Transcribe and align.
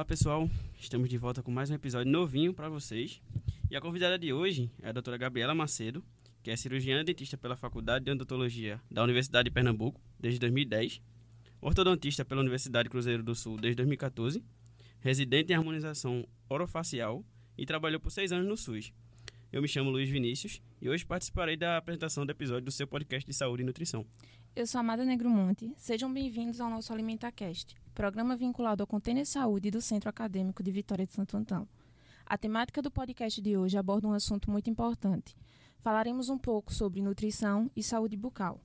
Olá 0.00 0.04
pessoal, 0.06 0.48
estamos 0.78 1.10
de 1.10 1.18
volta 1.18 1.42
com 1.42 1.50
mais 1.50 1.68
um 1.68 1.74
episódio 1.74 2.10
novinho 2.10 2.54
para 2.54 2.70
vocês. 2.70 3.20
E 3.70 3.76
a 3.76 3.82
convidada 3.82 4.18
de 4.18 4.32
hoje 4.32 4.70
é 4.82 4.88
a 4.88 4.92
doutora 4.92 5.18
Gabriela 5.18 5.54
Macedo, 5.54 6.02
que 6.42 6.50
é 6.50 6.56
cirurgiã 6.56 7.04
dentista 7.04 7.36
pela 7.36 7.54
Faculdade 7.54 8.06
de 8.06 8.10
Odontologia 8.10 8.80
da 8.90 9.04
Universidade 9.04 9.50
de 9.50 9.52
Pernambuco 9.52 10.00
desde 10.18 10.40
2010, 10.40 11.02
ortodontista 11.60 12.24
pela 12.24 12.40
Universidade 12.40 12.88
Cruzeiro 12.88 13.22
do 13.22 13.34
Sul 13.34 13.58
desde 13.58 13.76
2014, 13.76 14.42
residente 15.00 15.52
em 15.52 15.56
harmonização 15.56 16.26
orofacial 16.48 17.22
e 17.58 17.66
trabalhou 17.66 18.00
por 18.00 18.10
seis 18.10 18.32
anos 18.32 18.48
no 18.48 18.56
SUS. 18.56 18.94
Eu 19.52 19.60
me 19.60 19.68
chamo 19.68 19.90
Luiz 19.90 20.08
Vinícius 20.08 20.62
e 20.80 20.88
hoje 20.88 21.04
participarei 21.04 21.58
da 21.58 21.76
apresentação 21.76 22.24
do 22.24 22.30
episódio 22.30 22.64
do 22.64 22.72
seu 22.72 22.86
podcast 22.86 23.28
de 23.28 23.36
saúde 23.36 23.62
e 23.62 23.66
nutrição. 23.66 24.06
Eu 24.56 24.66
sou 24.66 24.80
Amada 24.80 25.04
Negromonte. 25.04 25.74
Sejam 25.76 26.10
bem-vindos 26.10 26.58
ao 26.58 26.70
nosso 26.70 26.90
AlimentaCast, 26.90 27.76
programa 28.00 28.34
vinculado 28.34 28.82
ao 28.82 28.86
Container 28.86 29.26
Saúde 29.26 29.70
do 29.70 29.82
Centro 29.82 30.08
Acadêmico 30.08 30.62
de 30.62 30.70
Vitória 30.70 31.06
de 31.06 31.12
Santo 31.12 31.36
Antão. 31.36 31.68
A 32.24 32.38
temática 32.38 32.80
do 32.80 32.90
podcast 32.90 33.42
de 33.42 33.58
hoje 33.58 33.76
aborda 33.76 34.08
um 34.08 34.14
assunto 34.14 34.50
muito 34.50 34.70
importante. 34.70 35.36
Falaremos 35.82 36.30
um 36.30 36.38
pouco 36.38 36.72
sobre 36.72 37.02
nutrição 37.02 37.70
e 37.76 37.82
saúde 37.82 38.16
bucal. 38.16 38.58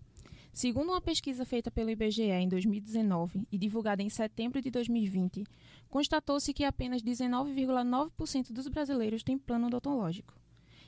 Segundo 0.53 0.91
uma 0.91 1.01
pesquisa 1.01 1.43
feita 1.43 1.69
pelo 1.69 1.89
IBGE 1.89 2.21
em 2.21 2.47
2019 2.47 3.45
e 3.51 3.57
divulgada 3.57 4.01
em 4.01 4.07
setembro 4.07 4.61
de 4.61 4.71
2020, 4.71 5.43
constatou-se 5.89 6.53
que 6.53 6.63
apenas 6.63 7.03
19,9% 7.03 8.53
dos 8.53 8.69
brasileiros 8.69 9.21
têm 9.21 9.37
plano 9.37 9.67
odontológico. 9.67 10.33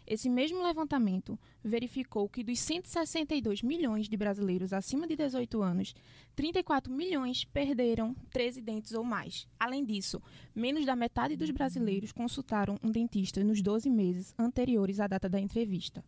Esse 0.09 0.29
mesmo 0.29 0.63
levantamento 0.63 1.37
verificou 1.61 2.29
que 2.29 2.41
dos 2.41 2.61
162 2.61 3.61
milhões 3.61 4.07
de 4.07 4.15
brasileiros 4.15 4.71
acima 4.71 5.05
de 5.05 5.17
18 5.17 5.61
anos, 5.61 5.93
34 6.33 6.93
milhões 6.93 7.43
perderam 7.43 8.15
13 8.31 8.61
dentes 8.61 8.93
ou 8.93 9.03
mais. 9.03 9.45
Além 9.59 9.83
disso, 9.83 10.23
menos 10.55 10.85
da 10.85 10.95
metade 10.95 11.35
dos 11.35 11.51
brasileiros 11.51 12.13
consultaram 12.13 12.79
um 12.81 12.89
dentista 12.89 13.43
nos 13.43 13.61
12 13.61 13.89
meses 13.89 14.33
anteriores 14.39 15.01
à 15.01 15.07
data 15.07 15.27
da 15.27 15.41
entrevista. 15.41 16.01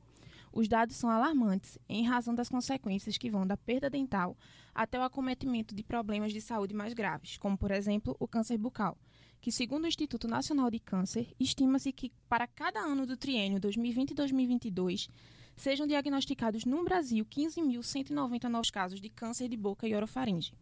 Os 0.52 0.70
dados 0.70 0.95
são 0.95 1.09
alarmantes 1.09 1.77
em 1.89 2.08
razão 2.08 2.33
das 2.33 2.47
consequências 2.47 3.17
que 3.17 3.30
vão 3.30 3.45
da 3.45 3.58
perda 3.58 3.89
dental 3.89 4.38
até 4.73 4.97
o 4.97 5.03
acometimento 5.03 5.75
de 5.75 5.83
problemas 5.83 6.31
de 6.31 6.39
saúde 6.39 6.73
mais 6.73 6.94
graves, 6.94 7.38
como, 7.38 7.58
por 7.58 7.70
exemplo, 7.70 8.16
o 8.17 8.27
câncer 8.27 8.58
bucal, 8.58 8.97
que, 9.42 9.52
segundo 9.52 9.86
o 9.86 9.88
Instituto 9.88 10.28
Nacional 10.28 10.70
de 10.70 10.80
Câncer, 10.80 11.34
estima-se 11.40 11.92
que 11.92 12.12
para 12.28 12.48
cada 12.48 12.80
ano 12.80 13.06
do 13.06 13.16
triênio 13.16 13.59
2020 13.59 14.12
e 14.12 14.14
2022 14.14 15.09
sejam 15.56 15.88
diagnosticados 15.88 16.66
no 16.66 16.84
Brasil 16.84 17.26
15.190 17.26 18.44
novos 18.45 18.72
casos 18.72 19.02
de 19.02 19.10
câncer 19.10 19.50
de 19.50 19.58
boca 19.58 19.88
e 19.88 19.95
orofaringe. 19.95 20.54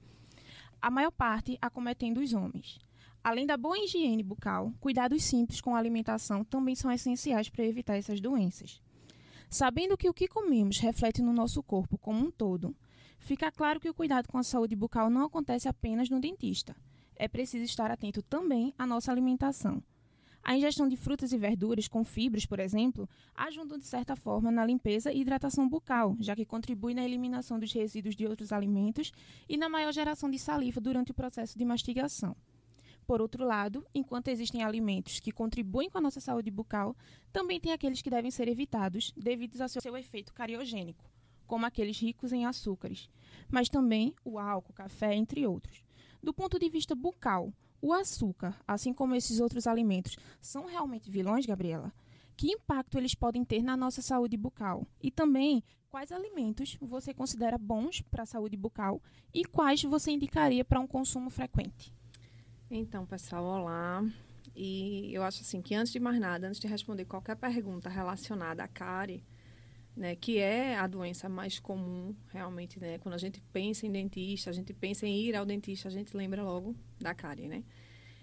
A 0.81 0.91
maior 0.91 1.11
parte 1.11 1.57
acometendo 1.61 2.19
os 2.19 2.33
homens. 2.33 2.79
Além 3.23 3.45
da 3.45 3.57
boa 3.57 3.77
higiene 3.77 4.23
bucal, 4.23 4.71
cuidados 4.79 5.23
simples 5.23 5.59
com 5.59 5.75
a 5.75 5.79
alimentação 5.79 6.43
também 6.43 6.75
são 6.75 6.91
essenciais 6.91 7.49
para 7.49 7.65
evitar 7.65 7.95
essas 7.95 8.21
doenças. 8.21 8.81
Sabendo 9.49 9.97
que 9.97 10.09
o 10.09 10.13
que 10.13 10.27
comemos 10.27 10.77
reflete 10.79 11.21
no 11.21 11.33
nosso 11.33 11.63
corpo 11.63 11.97
como 11.97 12.25
um 12.25 12.31
todo, 12.31 12.75
fica 13.19 13.51
claro 13.51 13.79
que 13.79 13.89
o 13.89 13.93
cuidado 13.93 14.27
com 14.27 14.37
a 14.37 14.43
saúde 14.43 14.75
bucal 14.75 15.09
não 15.09 15.25
acontece 15.25 15.67
apenas 15.67 16.09
no 16.09 16.19
dentista 16.19 16.75
é 17.17 17.27
preciso 17.27 17.63
estar 17.63 17.91
atento 17.91 18.21
também 18.21 18.73
à 18.77 18.85
nossa 18.85 19.11
alimentação. 19.11 19.83
A 20.43 20.55
ingestão 20.55 20.87
de 20.87 20.95
frutas 20.95 21.33
e 21.33 21.37
verduras 21.37 21.89
com 21.89 22.05
fibras, 22.05 22.45
por 22.45 22.59
exemplo, 22.59 23.09
ajudam 23.35 23.77
de 23.77 23.85
certa 23.85 24.15
forma 24.15 24.49
na 24.49 24.65
limpeza 24.65 25.11
e 25.11 25.19
hidratação 25.19 25.67
bucal, 25.67 26.15
já 26.21 26.35
que 26.37 26.45
contribui 26.45 26.93
na 26.93 27.03
eliminação 27.03 27.59
dos 27.59 27.73
resíduos 27.73 28.15
de 28.15 28.25
outros 28.25 28.53
alimentos 28.53 29.11
e 29.49 29.57
na 29.57 29.67
maior 29.67 29.91
geração 29.91 30.29
de 30.31 30.39
saliva 30.39 30.79
durante 30.79 31.11
o 31.11 31.13
processo 31.13 31.57
de 31.57 31.65
mastigação. 31.65 32.33
Por 33.05 33.21
outro 33.21 33.45
lado, 33.45 33.85
enquanto 33.93 34.29
existem 34.29 34.63
alimentos 34.63 35.19
que 35.19 35.33
contribuem 35.33 35.89
com 35.89 35.97
a 35.97 36.01
nossa 36.01 36.21
saúde 36.21 36.51
bucal, 36.51 36.95
também 37.31 37.59
tem 37.59 37.73
aqueles 37.73 38.01
que 38.01 38.09
devem 38.09 38.31
ser 38.31 38.47
evitados 38.47 39.13
devido 39.17 39.61
ao 39.61 39.67
seu 39.67 39.97
efeito 39.97 40.33
cariogênico, 40.33 41.03
como 41.45 41.65
aqueles 41.65 41.99
ricos 41.99 42.31
em 42.31 42.45
açúcares, 42.45 43.09
mas 43.49 43.67
também 43.67 44.13
o 44.23 44.39
álcool, 44.39 44.73
café, 44.73 45.13
entre 45.13 45.45
outros. 45.45 45.86
Do 46.27 46.33
ponto 46.33 46.59
de 46.59 46.67
vista 46.67 46.93
bucal, 46.93 47.53
o 47.81 47.93
açúcar, 47.93 48.53
assim 48.67 48.91
como 48.91 49.15
esses 49.15 49.39
outros 49.39 49.65
alimentos, 49.65 50.17
são 50.41 50.65
realmente 50.65 51.09
vilões, 51.09 51.45
Gabriela? 51.45 51.93
Que 52.35 52.51
impacto 52.51 52.97
eles 52.97 53.15
podem 53.15 53.45
ter 53.45 53.63
na 53.63 53.77
nossa 53.77 54.01
saúde 54.01 54.35
bucal? 54.35 54.85
E 55.01 55.09
também, 55.09 55.63
quais 55.89 56.11
alimentos 56.11 56.77
você 56.81 57.13
considera 57.13 57.57
bons 57.57 58.01
para 58.01 58.23
a 58.23 58.25
saúde 58.25 58.57
bucal 58.57 59.01
e 59.33 59.45
quais 59.45 59.81
você 59.83 60.11
indicaria 60.11 60.65
para 60.65 60.81
um 60.81 60.85
consumo 60.85 61.29
frequente? 61.29 61.93
Então, 62.69 63.05
pessoal, 63.05 63.45
olá. 63.45 64.03
E 64.53 65.13
eu 65.13 65.23
acho 65.23 65.39
assim 65.43 65.61
que 65.61 65.75
antes 65.75 65.93
de 65.93 65.99
mais 66.01 66.19
nada, 66.19 66.45
antes 66.49 66.59
de 66.59 66.67
responder 66.67 67.05
qualquer 67.05 67.37
pergunta 67.37 67.87
relacionada 67.87 68.61
à 68.61 68.67
cárie, 68.67 69.23
né, 69.97 70.15
que 70.15 70.37
é 70.37 70.77
a 70.77 70.85
doença 70.85 71.27
mais 71.27 71.59
comum, 71.59 72.15
realmente, 72.27 72.79
né? 72.79 72.99
Quando 72.99 73.15
a 73.15 73.17
gente 73.17 73.41
pensa 73.51 73.87
em 73.87 73.91
dentista, 73.91 74.51
a 74.51 74.53
gente 74.53 74.71
pensa 74.71 75.07
em 75.07 75.19
ir 75.21 75.35
ao 75.35 75.43
dentista, 75.43 75.87
a 75.87 75.91
gente 75.91 76.15
lembra 76.15 76.43
logo 76.43 76.75
da 76.99 77.15
cárie, 77.15 77.47
né? 77.47 77.63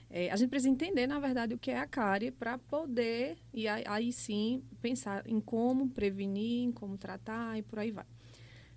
É, 0.08 0.30
a 0.30 0.36
gente 0.36 0.50
precisa 0.50 0.70
entender, 0.70 1.08
na 1.08 1.18
verdade, 1.18 1.52
o 1.52 1.58
que 1.58 1.72
é 1.72 1.78
a 1.78 1.86
cárie 1.86 2.30
para 2.30 2.56
poder, 2.56 3.36
e 3.52 3.66
aí, 3.66 3.82
aí, 3.88 4.12
sim, 4.12 4.62
pensar 4.80 5.26
em 5.26 5.40
como 5.40 5.90
prevenir, 5.90 6.62
em 6.62 6.70
como 6.70 6.96
tratar 6.96 7.58
e 7.58 7.62
por 7.62 7.80
aí 7.80 7.90
vai. 7.90 8.06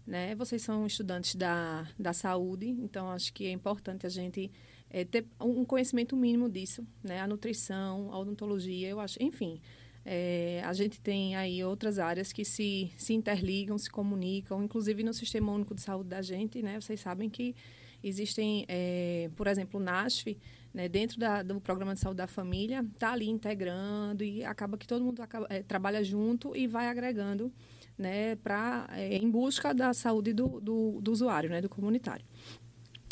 Né? 0.05 0.33
Vocês 0.33 0.63
são 0.63 0.87
estudantes 0.87 1.35
da, 1.35 1.87
da 1.99 2.13
saúde, 2.13 2.67
então 2.67 3.11
acho 3.11 3.31
que 3.31 3.45
é 3.45 3.51
importante 3.51 4.07
a 4.07 4.09
gente 4.09 4.49
é, 4.89 5.05
ter 5.05 5.27
um 5.39 5.63
conhecimento 5.63 6.15
mínimo 6.15 6.49
disso, 6.49 6.83
né? 7.03 7.19
A 7.21 7.27
nutrição, 7.27 8.11
a 8.11 8.17
odontologia, 8.17 8.89
eu 8.89 8.99
acho, 8.99 9.21
enfim, 9.21 9.61
é, 10.09 10.61
a 10.63 10.71
gente 10.71 11.01
tem 11.01 11.35
aí 11.35 11.61
outras 11.65 11.99
áreas 11.99 12.31
que 12.31 12.45
se, 12.45 12.89
se 12.95 13.13
interligam, 13.13 13.77
se 13.77 13.89
comunicam, 13.89 14.63
inclusive 14.63 15.03
no 15.03 15.13
Sistema 15.13 15.51
Único 15.51 15.75
de 15.75 15.81
Saúde 15.81 16.07
da 16.07 16.21
gente, 16.21 16.61
né? 16.61 16.79
Vocês 16.79 17.01
sabem 17.01 17.29
que 17.29 17.53
existem, 18.01 18.63
é, 18.69 19.29
por 19.35 19.47
exemplo, 19.47 19.81
o 19.81 19.83
NASF, 19.83 20.37
né, 20.73 20.87
dentro 20.87 21.19
da, 21.19 21.43
do 21.43 21.59
Programa 21.59 21.93
de 21.93 21.99
Saúde 21.99 22.19
da 22.19 22.27
Família, 22.27 22.85
está 22.93 23.11
ali 23.11 23.27
integrando 23.27 24.23
e 24.23 24.45
acaba 24.45 24.77
que 24.77 24.87
todo 24.87 25.03
mundo 25.03 25.21
acaba, 25.21 25.45
é, 25.49 25.61
trabalha 25.61 26.01
junto 26.01 26.55
e 26.55 26.67
vai 26.67 26.87
agregando 26.87 27.51
né, 27.97 28.37
pra, 28.37 28.87
é, 28.93 29.17
em 29.17 29.29
busca 29.29 29.73
da 29.73 29.93
saúde 29.93 30.31
do, 30.31 30.61
do, 30.61 31.01
do 31.01 31.11
usuário, 31.11 31.49
né, 31.49 31.59
do 31.59 31.67
comunitário. 31.67 32.25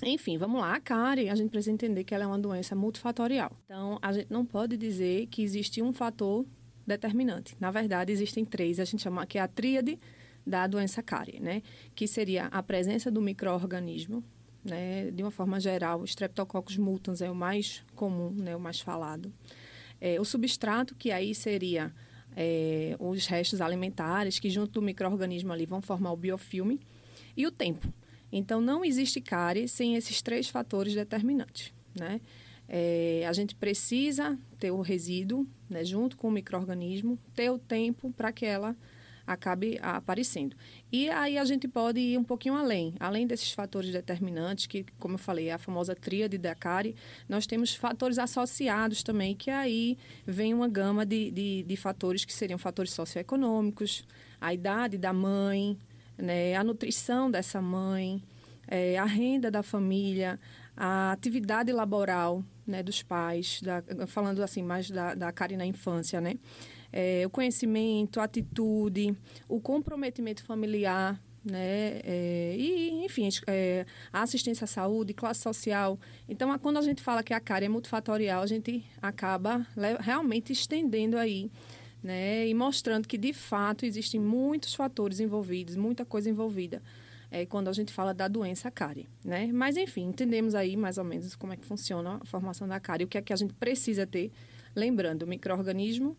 Enfim, 0.02 0.38
vamos 0.38 0.62
lá. 0.62 0.74
A 0.74 0.80
cárie, 0.80 1.28
a 1.28 1.36
gente 1.36 1.50
precisa 1.50 1.74
entender 1.74 2.06
que 2.06 2.16
ela 2.16 2.24
é 2.24 2.28
uma 2.28 2.40
doença 2.40 2.74
multifatorial. 2.74 3.52
Então, 3.66 4.00
a 4.02 4.14
gente 4.14 4.32
não 4.32 4.46
pode 4.46 4.78
dizer 4.78 5.28
que 5.28 5.42
existe 5.44 5.82
um 5.82 5.92
fator 5.92 6.46
determinante. 6.86 7.56
Na 7.60 7.72
verdade, 7.72 8.12
existem 8.12 8.46
três, 8.46 8.80
a 8.80 8.86
gente 8.86 9.02
chama 9.02 9.26
que 9.26 9.38
é 9.38 9.42
a 9.42 9.48
tríade 9.48 10.00
da 10.46 10.68
doença 10.68 11.02
cárie, 11.02 11.40
né? 11.40 11.62
Que 11.96 12.08
seria 12.08 12.46
a 12.48 12.62
presença 12.62 13.10
do 13.10 13.22
microorganismo, 13.22 14.24
né? 14.64 15.10
De 15.12 15.24
uma 15.24 15.32
forma 15.32 15.60
geral, 15.60 16.02
o 16.02 16.06
Streptococcus 16.06 16.78
mutans 16.78 17.22
é 17.22 17.30
o 17.30 17.36
mais 17.36 17.84
comum, 17.96 18.32
né? 18.32 18.56
O 18.56 18.60
mais 18.60 18.80
falado. 18.80 19.34
É, 20.00 20.20
o 20.20 20.26
substrato, 20.26 20.94
que 20.96 21.12
aí 21.12 21.34
seria 21.34 21.92
é, 22.36 22.96
os 23.00 23.26
restos 23.26 23.62
alimentares, 23.62 24.40
que 24.40 24.50
junto 24.50 24.74
do 24.74 24.82
microorganismo 24.82 25.52
ali 25.52 25.66
vão 25.66 25.82
formar 25.82 26.12
o 26.12 26.18
biofilme, 26.18 26.80
e 27.36 27.46
o 27.46 27.52
tempo. 27.52 27.92
Então, 28.32 28.62
não 28.62 28.84
existe 28.84 29.22
cárie 29.22 29.68
sem 29.68 29.96
esses 29.96 30.22
três 30.22 30.48
fatores 30.48 30.94
determinantes, 30.94 31.74
né? 31.98 32.20
É, 32.68 33.26
a 33.28 33.34
gente 33.34 33.56
precisa 33.56 34.38
ter 34.60 34.72
o 34.72 34.82
resíduo 34.82 35.48
né, 35.70 35.84
junto 35.84 36.18
com 36.18 36.28
o 36.28 36.32
microorganismo, 36.32 37.18
ter 37.34 37.50
o 37.50 37.60
tempo 37.60 38.12
para 38.12 38.32
que 38.32 38.46
ela 38.46 38.76
acabe 39.26 39.80
aparecendo. 39.82 40.56
E 40.92 41.10
aí 41.10 41.38
a 41.38 41.46
gente 41.46 41.68
pode 41.68 42.00
ir 42.00 42.18
um 42.18 42.24
pouquinho 42.24 42.56
além. 42.56 42.94
Além 43.00 43.26
desses 43.26 43.52
fatores 43.52 43.92
determinantes, 43.92 44.68
que, 44.68 44.86
como 45.00 45.16
eu 45.16 45.20
falei, 45.20 45.50
é 45.50 45.54
a 45.54 45.58
famosa 45.58 45.96
tríade 45.96 46.38
da 46.38 46.54
cárie, 46.54 46.96
nós 47.28 47.48
temos 47.48 47.74
fatores 47.74 48.20
associados 48.20 49.02
também, 49.02 49.36
que 49.36 49.50
aí 49.50 49.98
vem 50.26 50.54
uma 50.54 50.68
gama 50.68 51.06
de, 51.06 51.32
de, 51.32 51.64
de 51.64 51.76
fatores 51.76 52.24
que 52.24 52.34
seriam 52.34 52.60
fatores 52.60 52.92
socioeconômicos, 52.92 54.06
a 54.40 54.54
idade 54.54 54.98
da 54.98 55.12
mãe, 55.12 55.78
né, 56.18 56.56
a 56.56 56.64
nutrição 56.64 57.30
dessa 57.32 57.62
mãe, 57.62 58.22
é, 58.68 58.98
a 58.98 59.06
renda 59.06 59.50
da 59.50 59.64
família, 59.64 60.40
a 60.78 61.12
atividade 61.12 61.72
laboral 61.72 62.44
né, 62.66 62.82
dos 62.82 63.04
pais, 63.04 63.62
da, 63.62 63.84
falando 64.08 64.42
assim 64.42 64.64
mais 64.64 64.90
da, 64.90 65.14
da 65.14 65.32
Karen 65.32 65.58
na 65.58 65.66
infância, 65.66 66.20
né? 66.20 66.36
É, 66.92 67.24
o 67.26 67.30
conhecimento, 67.30 68.20
a 68.20 68.24
atitude, 68.24 69.16
o 69.48 69.60
comprometimento 69.60 70.44
familiar, 70.44 71.20
né? 71.46 72.02
É, 72.04 72.56
e, 72.58 73.06
enfim, 73.06 73.30
é, 73.48 73.86
a 74.12 74.24
assistência 74.24 74.66
à 74.66 74.68
saúde, 74.68 75.14
classe 75.14 75.42
social. 75.42 76.00
Então, 76.28 76.58
quando 76.58 76.78
a 76.78 76.82
gente 76.82 77.02
fala 77.04 77.22
que 77.22 77.34
a 77.34 77.40
CARE 77.40 77.66
é 77.66 77.70
multifatorial, 77.70 78.42
a 78.42 78.48
gente 78.48 78.84
acaba 79.02 79.66
realmente 80.00 80.52
estendendo 80.52 81.18
aí, 81.18 81.52
né? 82.02 82.48
E 82.48 82.54
mostrando 82.54 83.08
que, 83.08 83.18
de 83.18 83.32
fato, 83.32 83.86
existem 83.86 84.20
muitos 84.20 84.74
fatores 84.74 85.20
envolvidos, 85.20 85.76
muita 85.76 86.04
coisa 86.04 86.30
envolvida. 86.30 86.82
É, 87.32 87.46
quando 87.46 87.68
a 87.68 87.74
gente 87.74 87.92
fala 87.92 88.14
da 88.14 88.28
doença 88.28 88.70
cárie, 88.72 89.08
né? 89.24 89.50
Mas, 89.52 89.78
enfim, 89.78 90.08
entendemos 90.08 90.56
aí 90.56 90.78
mais 90.78 90.98
ou 90.98 91.04
menos 91.04 91.36
como 91.36 91.54
é 91.54 91.58
que 91.58 91.66
funciona 91.66 92.20
a 92.22 92.26
formação 92.26 92.68
da 92.68 92.80
cárie, 92.80 93.06
o 93.06 93.08
que 93.08 93.18
é 93.18 93.22
que 93.22 93.34
a 93.34 93.36
gente 93.36 93.54
precisa 93.54 94.06
ter. 94.06 94.32
Lembrando, 94.76 95.24
o 95.24 95.28
microorganismo, 95.28 96.18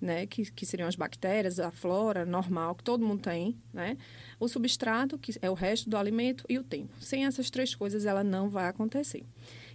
né, 0.00 0.26
que, 0.26 0.50
que 0.50 0.64
seriam 0.64 0.88
as 0.88 0.96
bactérias, 0.96 1.60
a 1.60 1.70
flora 1.70 2.24
normal, 2.24 2.74
que 2.74 2.82
todo 2.82 3.04
mundo 3.04 3.22
tem, 3.22 3.56
né? 3.72 3.98
O 4.38 4.48
substrato, 4.48 5.18
que 5.18 5.32
é 5.42 5.50
o 5.50 5.54
resto 5.54 5.90
do 5.90 5.96
alimento, 5.96 6.44
e 6.48 6.58
o 6.58 6.64
tempo. 6.64 6.94
Sem 6.98 7.26
essas 7.26 7.50
três 7.50 7.74
coisas, 7.74 8.06
ela 8.06 8.24
não 8.24 8.48
vai 8.48 8.66
acontecer. 8.66 9.24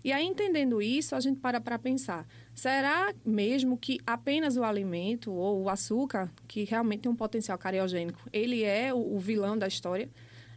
E 0.03 0.11
aí, 0.11 0.25
entendendo 0.25 0.81
isso, 0.81 1.15
a 1.15 1.19
gente 1.19 1.39
para 1.39 1.61
para 1.61 1.77
pensar: 1.77 2.27
será 2.53 3.13
mesmo 3.23 3.77
que 3.77 3.99
apenas 4.05 4.57
o 4.57 4.63
alimento 4.63 5.31
ou 5.31 5.63
o 5.63 5.69
açúcar, 5.69 6.31
que 6.47 6.63
realmente 6.63 7.01
tem 7.01 7.11
um 7.11 7.15
potencial 7.15 7.57
cariogênico, 7.57 8.19
ele 8.33 8.63
é 8.63 8.93
o, 8.93 9.15
o 9.15 9.19
vilão 9.19 9.57
da 9.57 9.67
história? 9.67 10.09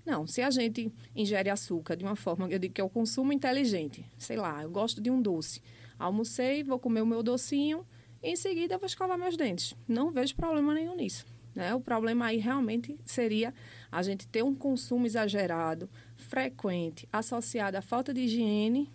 Não, 0.08 0.26
se 0.26 0.40
a 0.40 0.50
gente 0.50 0.90
ingere 1.14 1.50
açúcar 1.50 1.94
de 1.94 2.02
uma 2.02 2.16
forma, 2.16 2.48
eu 2.48 2.58
digo 2.58 2.72
que 2.72 2.80
é 2.80 2.84
o 2.84 2.88
consumo 2.88 3.30
inteligente. 3.30 4.02
Sei 4.16 4.38
lá, 4.38 4.62
eu 4.62 4.70
gosto 4.70 5.02
de 5.02 5.10
um 5.10 5.20
doce. 5.20 5.60
Almocei, 5.98 6.64
vou 6.64 6.78
comer 6.78 7.02
o 7.02 7.06
meu 7.06 7.22
docinho, 7.22 7.86
em 8.22 8.34
seguida, 8.34 8.78
vou 8.78 8.86
escovar 8.86 9.18
meus 9.18 9.36
dentes. 9.36 9.76
Não 9.86 10.10
vejo 10.10 10.34
problema 10.34 10.72
nenhum 10.72 10.96
nisso. 10.96 11.26
Né? 11.54 11.74
O 11.74 11.80
problema 11.80 12.24
aí 12.24 12.38
realmente 12.38 12.98
seria 13.04 13.52
a 13.92 14.02
gente 14.02 14.26
ter 14.26 14.42
um 14.42 14.54
consumo 14.54 15.04
exagerado, 15.04 15.90
frequente, 16.16 17.06
associado 17.12 17.76
à 17.76 17.82
falta 17.82 18.14
de 18.14 18.22
higiene 18.22 18.90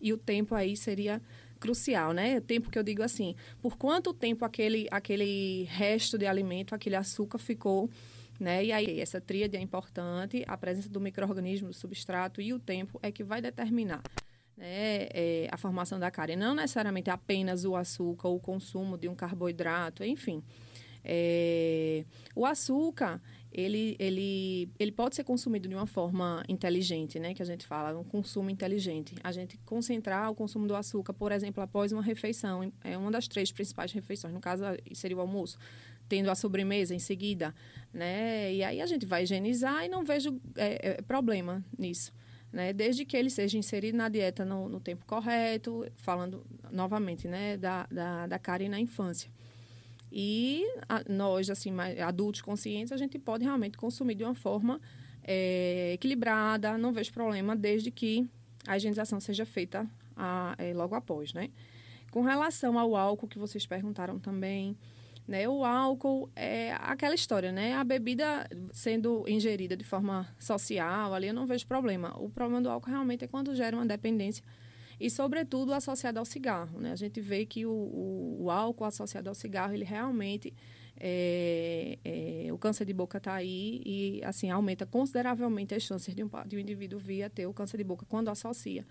e 0.00 0.12
o 0.12 0.18
tempo 0.18 0.56
aí 0.56 0.76
seria 0.76 1.22
crucial, 1.60 2.12
né? 2.12 2.40
Tempo 2.40 2.70
que 2.70 2.78
eu 2.78 2.82
digo 2.82 3.04
assim, 3.04 3.36
por 3.62 3.76
quanto 3.76 4.12
tempo 4.12 4.44
aquele, 4.44 4.88
aquele 4.90 5.64
resto 5.64 6.18
de 6.18 6.26
alimento, 6.26 6.74
aquele 6.74 6.96
açúcar 6.96 7.38
ficou, 7.38 7.88
né? 8.40 8.64
E 8.64 8.72
aí 8.72 9.00
essa 9.00 9.20
tríade 9.20 9.56
é 9.56 9.60
importante, 9.60 10.42
a 10.48 10.56
presença 10.56 10.88
do 10.88 11.00
microorganismo, 11.00 11.68
do 11.68 11.74
substrato 11.74 12.40
e 12.40 12.52
o 12.54 12.58
tempo 12.58 12.98
é 13.02 13.12
que 13.12 13.22
vai 13.22 13.42
determinar 13.42 14.02
né, 14.56 15.08
é, 15.12 15.48
a 15.50 15.56
formação 15.58 16.00
da 16.00 16.10
cárie. 16.10 16.36
Não 16.36 16.54
necessariamente 16.54 17.10
apenas 17.10 17.64
o 17.64 17.76
açúcar 17.76 18.28
o 18.28 18.40
consumo 18.40 18.96
de 18.96 19.08
um 19.08 19.14
carboidrato, 19.14 20.02
enfim. 20.02 20.42
É, 21.02 22.04
o 22.34 22.44
açúcar, 22.44 23.20
ele, 23.50 23.96
ele, 23.98 24.70
ele 24.78 24.92
pode 24.92 25.16
ser 25.16 25.24
consumido 25.24 25.68
de 25.68 25.74
uma 25.74 25.86
forma 25.86 26.42
inteligente, 26.48 27.18
né? 27.18 27.34
Que 27.34 27.42
a 27.42 27.46
gente 27.46 27.66
fala, 27.66 27.98
um 27.98 28.04
consumo 28.04 28.50
inteligente. 28.50 29.14
A 29.24 29.32
gente 29.32 29.58
concentrar 29.64 30.30
o 30.30 30.34
consumo 30.34 30.66
do 30.66 30.76
açúcar, 30.76 31.14
por 31.14 31.32
exemplo, 31.32 31.62
após 31.62 31.90
uma 31.92 32.02
refeição, 32.02 32.70
é 32.84 32.96
uma 32.96 33.10
das 33.10 33.26
três 33.26 33.50
principais 33.50 33.92
refeições, 33.92 34.32
no 34.32 34.40
caso 34.40 34.64
seria 34.92 35.16
o 35.16 35.20
almoço, 35.20 35.58
tendo 36.10 36.30
a 36.30 36.34
sobremesa 36.34 36.94
em 36.94 36.98
seguida, 36.98 37.54
né? 37.94 38.52
E 38.52 38.62
aí 38.62 38.82
a 38.82 38.86
gente 38.86 39.06
vai 39.06 39.22
higienizar 39.22 39.84
e 39.84 39.88
não 39.88 40.04
vejo 40.04 40.38
é, 40.56 40.90
é, 40.90 41.02
problema 41.02 41.64
nisso 41.78 42.12
né? 42.52 42.72
Desde 42.72 43.04
que 43.04 43.16
ele 43.16 43.30
seja 43.30 43.56
inserido 43.56 43.96
na 43.96 44.08
dieta 44.08 44.44
no, 44.44 44.68
no 44.68 44.80
tempo 44.80 45.04
correto, 45.06 45.86
falando 45.96 46.44
novamente, 46.70 47.28
né, 47.28 47.56
da, 47.56 47.86
da, 47.90 48.26
da 48.26 48.38
cárie 48.38 48.68
na 48.68 48.80
infância. 48.80 49.30
E 50.10 50.64
a, 50.88 51.02
nós, 51.08 51.48
assim, 51.48 51.70
mais, 51.70 51.98
adultos 52.00 52.42
conscientes, 52.42 52.92
a 52.92 52.96
gente 52.96 53.18
pode 53.18 53.44
realmente 53.44 53.78
consumir 53.78 54.16
de 54.16 54.24
uma 54.24 54.34
forma 54.34 54.80
é, 55.22 55.92
equilibrada, 55.94 56.76
não 56.76 56.92
vejo 56.92 57.12
problema, 57.12 57.54
desde 57.54 57.90
que 57.90 58.28
a 58.66 58.76
higienização 58.76 59.20
seja 59.20 59.46
feita 59.46 59.88
a, 60.16 60.54
é, 60.58 60.74
logo 60.74 60.94
após, 60.94 61.32
né? 61.32 61.50
Com 62.10 62.22
relação 62.22 62.76
ao 62.76 62.96
álcool 62.96 63.28
que 63.28 63.38
vocês 63.38 63.64
perguntaram 63.64 64.18
também, 64.18 64.76
né? 65.30 65.48
O 65.48 65.64
álcool 65.64 66.28
é 66.34 66.72
aquela 66.80 67.14
história, 67.14 67.52
né? 67.52 67.74
A 67.74 67.84
bebida 67.84 68.48
sendo 68.72 69.24
ingerida 69.28 69.76
de 69.76 69.84
forma 69.84 70.26
social, 70.40 71.14
ali 71.14 71.28
eu 71.28 71.34
não 71.34 71.46
vejo 71.46 71.64
problema. 71.68 72.20
O 72.20 72.28
problema 72.28 72.60
do 72.60 72.68
álcool 72.68 72.90
realmente 72.90 73.24
é 73.24 73.28
quando 73.28 73.54
gera 73.54 73.76
uma 73.76 73.86
dependência 73.86 74.42
e, 74.98 75.08
sobretudo, 75.08 75.72
associado 75.72 76.18
ao 76.18 76.24
cigarro, 76.24 76.80
né? 76.80 76.90
A 76.90 76.96
gente 76.96 77.20
vê 77.20 77.46
que 77.46 77.64
o, 77.64 77.70
o, 77.70 78.38
o 78.40 78.50
álcool 78.50 78.84
associado 78.84 79.28
ao 79.28 79.34
cigarro, 79.34 79.72
ele 79.72 79.84
realmente... 79.84 80.52
É, 81.02 81.98
é, 82.04 82.52
o 82.52 82.58
câncer 82.58 82.84
de 82.84 82.92
boca 82.92 83.16
está 83.16 83.32
aí 83.32 83.80
e, 83.86 84.20
assim, 84.22 84.50
aumenta 84.50 84.84
consideravelmente 84.84 85.74
as 85.74 85.82
chances 85.82 86.14
de 86.14 86.22
um, 86.22 86.28
de 86.46 86.56
um 86.56 86.58
indivíduo 86.58 86.98
vir 86.98 87.22
a 87.22 87.30
ter 87.30 87.46
o 87.46 87.54
câncer 87.54 87.78
de 87.78 87.84
boca 87.84 88.04
quando 88.06 88.28
associa 88.28 88.84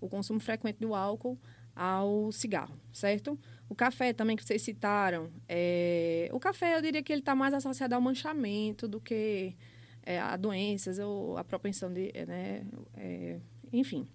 o 0.00 0.08
consumo 0.08 0.38
frequente 0.38 0.78
do 0.78 0.94
álcool 0.94 1.36
ao 1.76 2.32
cigarro, 2.32 2.74
certo? 2.90 3.38
O 3.68 3.74
café 3.74 4.14
também 4.14 4.34
que 4.34 4.42
vocês 4.44 4.62
citaram, 4.62 5.30
é... 5.46 6.30
o 6.32 6.40
café 6.40 6.76
eu 6.76 6.80
diria 6.80 7.02
que 7.02 7.12
ele 7.12 7.20
está 7.20 7.34
mais 7.34 7.52
associado 7.52 7.94
ao 7.94 8.00
manchamento 8.00 8.88
do 8.88 8.98
que 8.98 9.54
é, 10.02 10.18
a 10.18 10.36
doenças 10.36 10.98
ou 10.98 11.36
a 11.36 11.44
propensão 11.44 11.92
de, 11.92 12.10
né, 12.26 12.64
é... 12.96 13.38
enfim. 13.72 14.08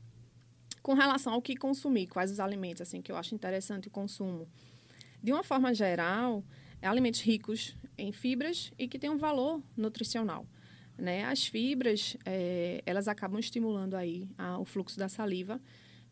Com 0.81 0.95
relação 0.95 1.33
ao 1.33 1.41
que 1.41 1.55
consumir, 1.55 2.07
quais 2.07 2.31
os 2.31 2.39
alimentos 2.39 2.81
assim 2.81 3.01
que 3.01 3.11
eu 3.11 3.15
acho 3.15 3.35
interessante 3.35 3.87
o 3.87 3.91
consumo, 3.91 4.47
de 5.21 5.31
uma 5.31 5.43
forma 5.43 5.71
geral, 5.71 6.43
é 6.81 6.87
alimentos 6.87 7.21
ricos 7.21 7.75
em 7.95 8.11
fibras 8.11 8.73
e 8.79 8.87
que 8.87 8.97
têm 8.97 9.11
um 9.11 9.17
valor 9.17 9.61
nutricional. 9.77 10.47
Né? 10.97 11.23
As 11.25 11.45
fibras, 11.45 12.17
é, 12.25 12.81
elas 12.85 13.07
acabam 13.07 13.39
estimulando 13.39 13.95
aí 13.95 14.27
a, 14.35 14.57
o 14.57 14.65
fluxo 14.65 14.97
da 14.97 15.07
saliva 15.07 15.61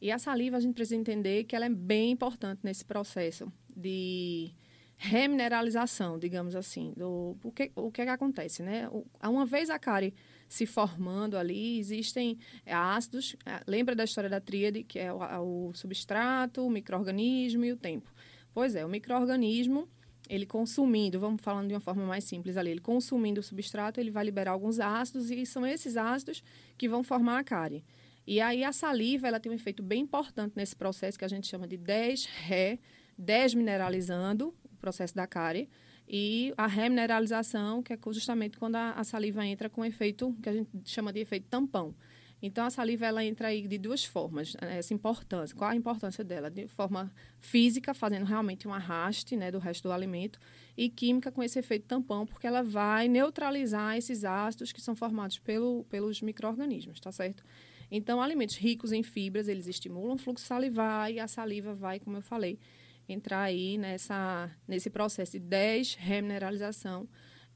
e 0.01 0.11
a 0.11 0.17
saliva, 0.17 0.57
a 0.57 0.59
gente 0.59 0.73
precisa 0.73 0.95
entender 0.95 1.43
que 1.43 1.55
ela 1.55 1.65
é 1.65 1.69
bem 1.69 2.11
importante 2.11 2.61
nesse 2.63 2.85
processo 2.85 3.51
de 3.75 4.53
remineralização, 4.95 6.19
digamos 6.19 6.55
assim. 6.55 6.93
Do, 6.95 7.37
o, 7.43 7.51
que, 7.51 7.71
o 7.75 7.91
que, 7.91 8.01
é 8.01 8.05
que 8.05 8.11
acontece, 8.11 8.61
né? 8.61 8.89
Uma 9.23 9.45
vez 9.45 9.69
a 9.69 9.79
cárie 9.79 10.13
se 10.47 10.65
formando 10.65 11.37
ali, 11.37 11.79
existem 11.79 12.37
ácidos. 12.65 13.35
É, 13.45 13.61
lembra 13.65 13.95
da 13.95 14.03
história 14.03 14.29
da 14.29 14.41
tríade, 14.41 14.83
que 14.83 14.99
é 14.99 15.11
o, 15.11 15.69
o 15.69 15.73
substrato, 15.73 16.65
o 16.65 16.69
microorganismo 16.69 17.63
e 17.63 17.71
o 17.71 17.77
tempo. 17.77 18.11
Pois 18.53 18.75
é, 18.75 18.85
o 18.85 18.89
microorganismo, 18.89 19.87
ele 20.27 20.45
consumindo, 20.45 21.19
vamos 21.19 21.41
falando 21.41 21.67
de 21.67 21.73
uma 21.73 21.79
forma 21.79 22.05
mais 22.05 22.23
simples 22.23 22.57
ali, 22.57 22.71
ele 22.71 22.81
consumindo 22.81 23.39
o 23.39 23.43
substrato, 23.43 23.99
ele 23.99 24.11
vai 24.11 24.25
liberar 24.25 24.51
alguns 24.51 24.79
ácidos 24.79 25.29
e 25.29 25.45
são 25.45 25.65
esses 25.65 25.95
ácidos 25.95 26.43
que 26.77 26.89
vão 26.89 27.03
formar 27.03 27.39
a 27.39 27.43
cárie. 27.43 27.85
E 28.29 28.39
aí 28.39 28.63
a 28.63 28.71
saliva 28.71 29.27
ela 29.27 29.39
tem 29.39 29.51
um 29.51 29.55
efeito 29.55 29.81
bem 29.81 30.03
importante 30.03 30.53
nesse 30.55 30.75
processo 30.75 31.17
que 31.17 31.25
a 31.25 31.27
gente 31.27 31.47
chama 31.47 31.67
de 31.67 31.79
10-ré, 31.79 32.77
desmineralizando 33.17 34.53
o 34.71 34.75
processo 34.75 35.15
da 35.15 35.25
cárie, 35.25 35.67
e 36.07 36.53
a 36.55 36.67
remineralização, 36.67 37.81
que 37.81 37.91
é 37.91 37.97
justamente 38.11 38.59
quando 38.59 38.75
a, 38.75 38.91
a 38.91 39.03
saliva 39.03 39.43
entra 39.43 39.67
com 39.67 39.83
efeito 39.83 40.37
que 40.43 40.47
a 40.47 40.53
gente 40.53 40.69
chama 40.85 41.11
de 41.11 41.19
efeito 41.19 41.47
tampão. 41.47 41.95
Então, 42.39 42.63
a 42.63 42.69
saliva 42.69 43.07
ela 43.07 43.25
entra 43.25 43.47
aí 43.47 43.67
de 43.67 43.79
duas 43.79 44.05
formas, 44.05 44.55
né, 44.61 44.77
essa 44.77 44.93
importância. 44.93 45.55
Qual 45.57 45.71
a 45.71 45.75
importância 45.75 46.23
dela? 46.23 46.51
De 46.51 46.67
forma 46.67 47.11
física, 47.39 47.95
fazendo 47.95 48.25
realmente 48.25 48.67
um 48.67 48.73
arraste 48.73 49.35
né, 49.35 49.49
do 49.49 49.57
resto 49.57 49.87
do 49.87 49.91
alimento, 49.91 50.39
e 50.77 50.87
química 50.87 51.31
com 51.31 51.41
esse 51.41 51.57
efeito 51.57 51.87
tampão, 51.87 52.27
porque 52.27 52.45
ela 52.45 52.61
vai 52.61 53.07
neutralizar 53.07 53.97
esses 53.97 54.23
ácidos 54.23 54.71
que 54.71 54.79
são 54.79 54.95
formados 54.95 55.39
pelo, 55.39 55.83
pelos 55.85 56.21
micro-organismos, 56.21 56.99
tá 56.99 57.11
certo? 57.11 57.43
Então, 57.91 58.21
alimentos 58.21 58.55
ricos 58.55 58.91
em 58.91 59.03
fibras, 59.03 59.47
eles 59.47 59.67
estimulam 59.67 60.15
o 60.15 60.17
fluxo 60.17 60.45
salivar 60.45 61.11
e 61.11 61.19
a 61.19 61.27
saliva 61.27 61.73
vai, 61.73 61.99
como 61.99 62.17
eu 62.17 62.21
falei, 62.21 62.59
entrar 63.07 63.41
aí 63.41 63.77
nessa, 63.77 64.51
nesse 64.67 64.89
processo 64.89 65.33
de 65.33 65.39
desremineralização, 65.39 67.07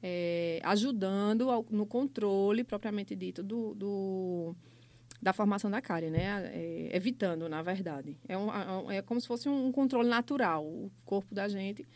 é, 0.02 0.60
ajudando 0.64 1.50
ao, 1.50 1.64
no 1.70 1.86
controle, 1.86 2.64
propriamente 2.64 3.14
dito, 3.14 3.42
do, 3.42 3.74
do 3.74 4.56
da 5.22 5.32
formação 5.32 5.70
da 5.70 5.80
cárie, 5.80 6.10
né? 6.10 6.50
É, 6.52 6.90
evitando, 6.94 7.48
na 7.48 7.62
verdade. 7.62 8.18
É, 8.28 8.36
um, 8.36 8.90
é 8.90 9.00
como 9.00 9.18
se 9.18 9.26
fosse 9.26 9.48
um 9.48 9.72
controle 9.72 10.08
natural. 10.08 10.66
O 10.66 10.92
corpo 11.04 11.34
da 11.34 11.48
gente 11.48 11.86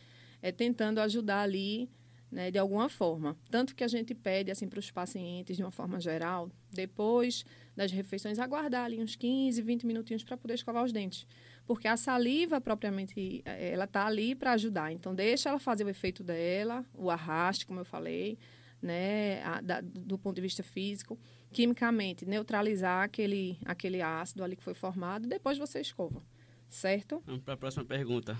é 0.40 0.50
tentando 0.50 0.98
ajudar 1.00 1.42
ali 1.42 1.90
né, 2.30 2.50
de 2.50 2.58
alguma 2.58 2.88
forma. 2.88 3.36
Tanto 3.50 3.74
que 3.74 3.84
a 3.84 3.88
gente 3.88 4.14
pede 4.14 4.50
assim 4.50 4.68
para 4.68 4.78
os 4.78 4.90
pacientes, 4.90 5.56
de 5.56 5.62
uma 5.62 5.70
forma 5.70 6.00
geral, 6.00 6.50
depois 6.72 7.44
das 7.78 7.92
refeições, 7.92 8.40
aguardar 8.40 8.84
ali 8.84 9.00
uns 9.00 9.14
15, 9.14 9.62
20 9.62 9.86
minutinhos 9.86 10.24
para 10.24 10.36
poder 10.36 10.54
escovar 10.54 10.84
os 10.84 10.92
dentes. 10.92 11.24
Porque 11.64 11.86
a 11.86 11.96
saliva, 11.96 12.60
propriamente, 12.60 13.40
ela 13.44 13.84
está 13.84 14.04
ali 14.04 14.34
para 14.34 14.52
ajudar. 14.52 14.92
Então, 14.92 15.14
deixa 15.14 15.48
ela 15.48 15.60
fazer 15.60 15.84
o 15.84 15.88
efeito 15.88 16.24
dela, 16.24 16.84
o 16.92 17.08
arraste, 17.08 17.64
como 17.64 17.78
eu 17.78 17.84
falei, 17.84 18.36
né, 18.82 19.42
a, 19.44 19.60
da, 19.60 19.80
do 19.80 20.18
ponto 20.18 20.34
de 20.34 20.42
vista 20.42 20.62
físico, 20.62 21.16
quimicamente 21.52 22.26
neutralizar 22.26 23.04
aquele, 23.04 23.58
aquele 23.64 24.02
ácido 24.02 24.42
ali 24.42 24.56
que 24.56 24.62
foi 24.62 24.74
formado, 24.74 25.28
depois 25.28 25.56
você 25.56 25.80
escova, 25.80 26.20
certo? 26.68 27.22
Vamos 27.26 27.42
para 27.42 27.54
a 27.54 27.56
próxima 27.56 27.84
pergunta. 27.84 28.36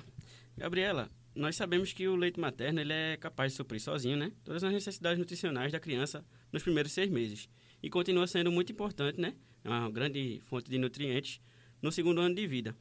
Gabriela, 0.56 1.08
nós 1.32 1.54
sabemos 1.54 1.92
que 1.92 2.08
o 2.08 2.16
leite 2.16 2.40
materno 2.40 2.80
ele 2.80 2.92
é 2.92 3.16
capaz 3.16 3.52
de 3.52 3.56
suprir 3.56 3.80
sozinho, 3.80 4.16
né, 4.16 4.32
todas 4.42 4.64
as 4.64 4.72
necessidades 4.72 5.18
nutricionais 5.18 5.70
da 5.70 5.78
criança 5.78 6.24
nos 6.52 6.64
primeiros 6.64 6.90
seis 6.90 7.08
meses 7.08 7.48
e 7.82 7.90
continua 7.90 8.26
sendo 8.26 8.50
muito 8.50 8.72
importante, 8.72 9.20
né, 9.20 9.34
é 9.64 9.68
uma 9.68 9.90
grande 9.90 10.40
fonte 10.42 10.70
de 10.70 10.78
nutrientes 10.78 11.40
no 11.80 11.92
segundo 11.92 12.20
ano 12.20 12.34
de 12.34 12.46
vida, 12.46 12.76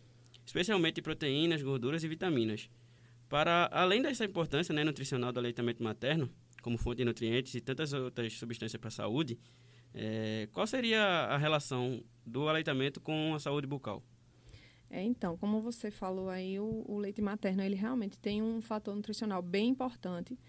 especialmente 0.46 1.02
proteínas, 1.02 1.62
gorduras 1.62 2.04
e 2.04 2.08
vitaminas. 2.08 2.70
Para 3.30 3.70
além 3.72 4.02
dessa 4.02 4.26
importância 4.26 4.74
né, 4.74 4.84
nutricional 4.84 5.32
do 5.32 5.40
aleitamento 5.40 5.84
materno, 5.84 6.30
como 6.62 6.78
fonte 6.78 6.98
de 6.98 7.06
nutrientes 7.06 7.54
e 7.56 7.62
tantas 7.62 7.94
outras 7.94 8.34
substâncias 8.34 8.80
para 8.80 8.88
a 8.88 8.92
saúde, 8.92 9.38
é, 9.94 10.48
qual 10.52 10.66
seria 10.68 11.02
a 11.02 11.38
relação 11.38 12.04
do 12.26 12.48
aleitamento 12.48 13.00
com 13.00 13.34
a 13.34 13.40
saúde 13.40 13.68
bucal? 13.68 14.04
É, 14.90 15.02
então, 15.02 15.38
como 15.38 15.62
você 15.62 15.92
falou 15.92 16.30
aí, 16.30 16.60
o, 16.60 16.86
o, 16.88 16.98
leite 16.98 17.22
materno 17.22 17.62
ele 17.62 17.76
realmente 17.76 18.18
tem 18.18 18.42
um 18.42 18.62
fator 18.62 18.96
nutricional 18.96 19.42
bem 19.42 19.70
importante, 19.70 20.40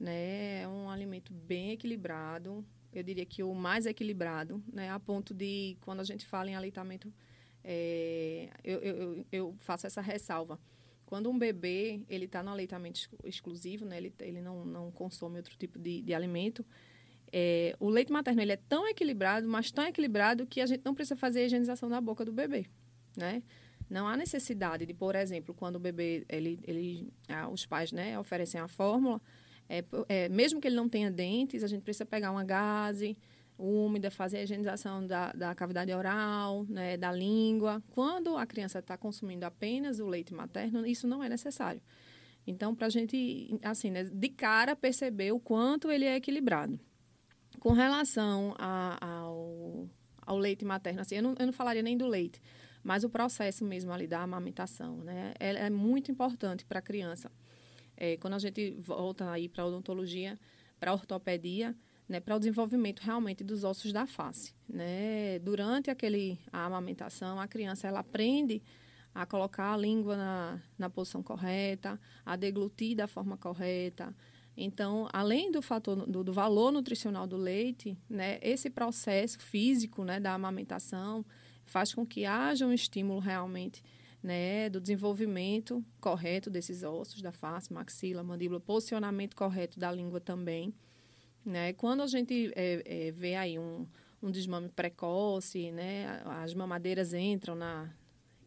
né? 0.00 0.62
É 0.62 0.68
um 0.68 0.88
alimento 0.88 1.32
bem 1.32 1.72
equilibrado, 1.72 2.64
eu 2.94 3.02
diria 3.02 3.26
que 3.26 3.42
o 3.42 3.54
mais 3.54 3.86
equilibrado, 3.86 4.62
né? 4.72 4.90
A 4.90 5.00
ponto 5.00 5.34
de 5.34 5.76
quando 5.80 6.00
a 6.00 6.04
gente 6.04 6.26
fala 6.26 6.50
em 6.50 6.54
aleitamento, 6.54 7.12
é, 7.62 8.50
eu, 8.62 8.78
eu, 8.80 9.26
eu 9.32 9.56
faço 9.60 9.86
essa 9.86 10.00
ressalva. 10.00 10.58
Quando 11.04 11.30
um 11.30 11.38
bebê 11.38 12.02
ele 12.08 12.24
está 12.24 12.42
no 12.42 12.50
aleitamento 12.50 13.08
exclusivo, 13.24 13.84
né? 13.84 13.98
Ele, 13.98 14.14
ele 14.20 14.40
não, 14.40 14.64
não 14.64 14.90
consome 14.90 15.36
outro 15.36 15.56
tipo 15.56 15.78
de, 15.78 16.02
de 16.02 16.14
alimento. 16.14 16.64
É, 17.32 17.74
o 17.80 17.88
leite 17.88 18.12
materno 18.12 18.40
ele 18.40 18.52
é 18.52 18.56
tão 18.56 18.86
equilibrado, 18.88 19.48
mas 19.48 19.70
tão 19.72 19.84
equilibrado 19.84 20.46
que 20.46 20.60
a 20.60 20.66
gente 20.66 20.82
não 20.84 20.94
precisa 20.94 21.16
fazer 21.16 21.40
a 21.40 21.46
higienização 21.46 21.88
da 21.88 22.00
boca 22.00 22.24
do 22.24 22.32
bebê, 22.32 22.66
né? 23.16 23.42
Não 23.88 24.08
há 24.08 24.16
necessidade 24.16 24.86
de, 24.86 24.94
por 24.94 25.14
exemplo, 25.14 25.54
quando 25.54 25.76
o 25.76 25.78
bebê, 25.78 26.24
ele, 26.28 26.58
ele, 26.64 27.12
ah, 27.28 27.48
os 27.48 27.66
pais 27.66 27.92
né, 27.92 28.18
oferecem 28.18 28.60
a 28.60 28.66
fórmula, 28.66 29.20
é, 29.68 29.84
é, 30.08 30.28
mesmo 30.28 30.60
que 30.60 30.68
ele 30.68 30.76
não 30.76 30.88
tenha 30.88 31.10
dentes, 31.10 31.62
a 31.64 31.66
gente 31.66 31.82
precisa 31.82 32.04
pegar 32.04 32.30
uma 32.30 32.44
gaze 32.44 33.16
úmida, 33.58 34.10
fazer 34.10 34.38
a 34.38 34.42
higienização 34.42 35.06
da, 35.06 35.32
da 35.32 35.54
cavidade 35.54 35.92
oral, 35.92 36.64
né, 36.68 36.96
da 36.96 37.12
língua. 37.12 37.82
Quando 37.90 38.36
a 38.36 38.46
criança 38.46 38.80
está 38.80 38.96
consumindo 38.96 39.44
apenas 39.44 40.00
o 40.00 40.06
leite 40.06 40.34
materno, 40.34 40.86
isso 40.86 41.06
não 41.06 41.22
é 41.22 41.28
necessário. 41.28 41.80
Então, 42.46 42.74
para 42.74 42.88
a 42.88 42.90
gente, 42.90 43.58
assim, 43.62 43.90
né, 43.90 44.04
de 44.04 44.28
cara 44.28 44.76
perceber 44.76 45.32
o 45.32 45.40
quanto 45.40 45.90
ele 45.90 46.04
é 46.04 46.16
equilibrado. 46.16 46.78
Com 47.58 47.72
relação 47.72 48.54
a, 48.58 48.98
ao, 49.00 49.88
ao 50.20 50.36
leite 50.36 50.64
materno, 50.64 51.00
assim, 51.00 51.16
eu 51.16 51.22
não, 51.22 51.34
eu 51.38 51.46
não 51.46 51.52
falaria 51.52 51.82
nem 51.82 51.96
do 51.96 52.06
leite, 52.06 52.42
mas 52.82 53.04
o 53.04 53.08
processo 53.08 53.64
mesmo 53.64 53.92
ali 53.92 54.06
da 54.06 54.20
amamentação, 54.20 54.98
né? 54.98 55.32
É, 55.40 55.66
é 55.66 55.70
muito 55.70 56.10
importante 56.10 56.64
para 56.66 56.80
a 56.80 56.82
criança. 56.82 57.30
É, 57.96 58.16
quando 58.16 58.34
a 58.34 58.38
gente 58.38 58.72
volta 58.78 59.30
aí 59.30 59.48
para 59.48 59.64
odontologia, 59.64 60.38
para 60.78 60.92
ortopedia, 60.92 61.74
né, 62.08 62.20
para 62.20 62.36
o 62.36 62.38
desenvolvimento 62.38 63.00
realmente 63.00 63.42
dos 63.42 63.64
ossos 63.64 63.92
da 63.92 64.06
face. 64.06 64.54
Né? 64.68 65.38
Durante 65.38 65.90
aquele, 65.90 66.38
a 66.52 66.66
amamentação, 66.66 67.40
a 67.40 67.48
criança 67.48 67.88
ela 67.88 68.00
aprende 68.00 68.62
a 69.14 69.24
colocar 69.24 69.72
a 69.72 69.76
língua 69.76 70.16
na, 70.16 70.62
na 70.76 70.90
posição 70.90 71.22
correta, 71.22 72.00
a 72.26 72.36
deglutir 72.36 72.96
da 72.96 73.06
forma 73.06 73.36
correta. 73.36 74.14
Então, 74.56 75.08
além 75.12 75.50
do 75.50 75.62
fator 75.62 75.96
do, 76.06 76.24
do 76.24 76.32
valor 76.32 76.72
nutricional 76.72 77.26
do 77.26 77.36
leite, 77.36 77.96
né, 78.08 78.38
esse 78.42 78.68
processo 78.68 79.38
físico 79.38 80.04
né, 80.04 80.18
da 80.20 80.34
amamentação 80.34 81.24
faz 81.64 81.94
com 81.94 82.04
que 82.04 82.26
haja 82.26 82.66
um 82.66 82.72
estímulo 82.72 83.20
realmente 83.20 83.82
né, 84.24 84.70
do 84.70 84.80
desenvolvimento 84.80 85.84
correto 86.00 86.48
desses 86.48 86.82
ossos 86.82 87.20
da 87.20 87.30
face, 87.30 87.70
maxila, 87.70 88.22
mandíbula, 88.22 88.58
posicionamento 88.58 89.36
correto 89.36 89.78
da 89.78 89.92
língua 89.92 90.18
também. 90.18 90.74
Né? 91.44 91.74
Quando 91.74 92.02
a 92.02 92.06
gente 92.06 92.50
é, 92.56 93.08
é, 93.08 93.10
vê 93.10 93.34
aí 93.34 93.58
um, 93.58 93.86
um 94.22 94.30
desmame 94.30 94.70
precoce, 94.70 95.70
né, 95.70 96.22
as 96.24 96.54
mamadeiras 96.54 97.12
entram 97.12 97.54
na... 97.54 97.90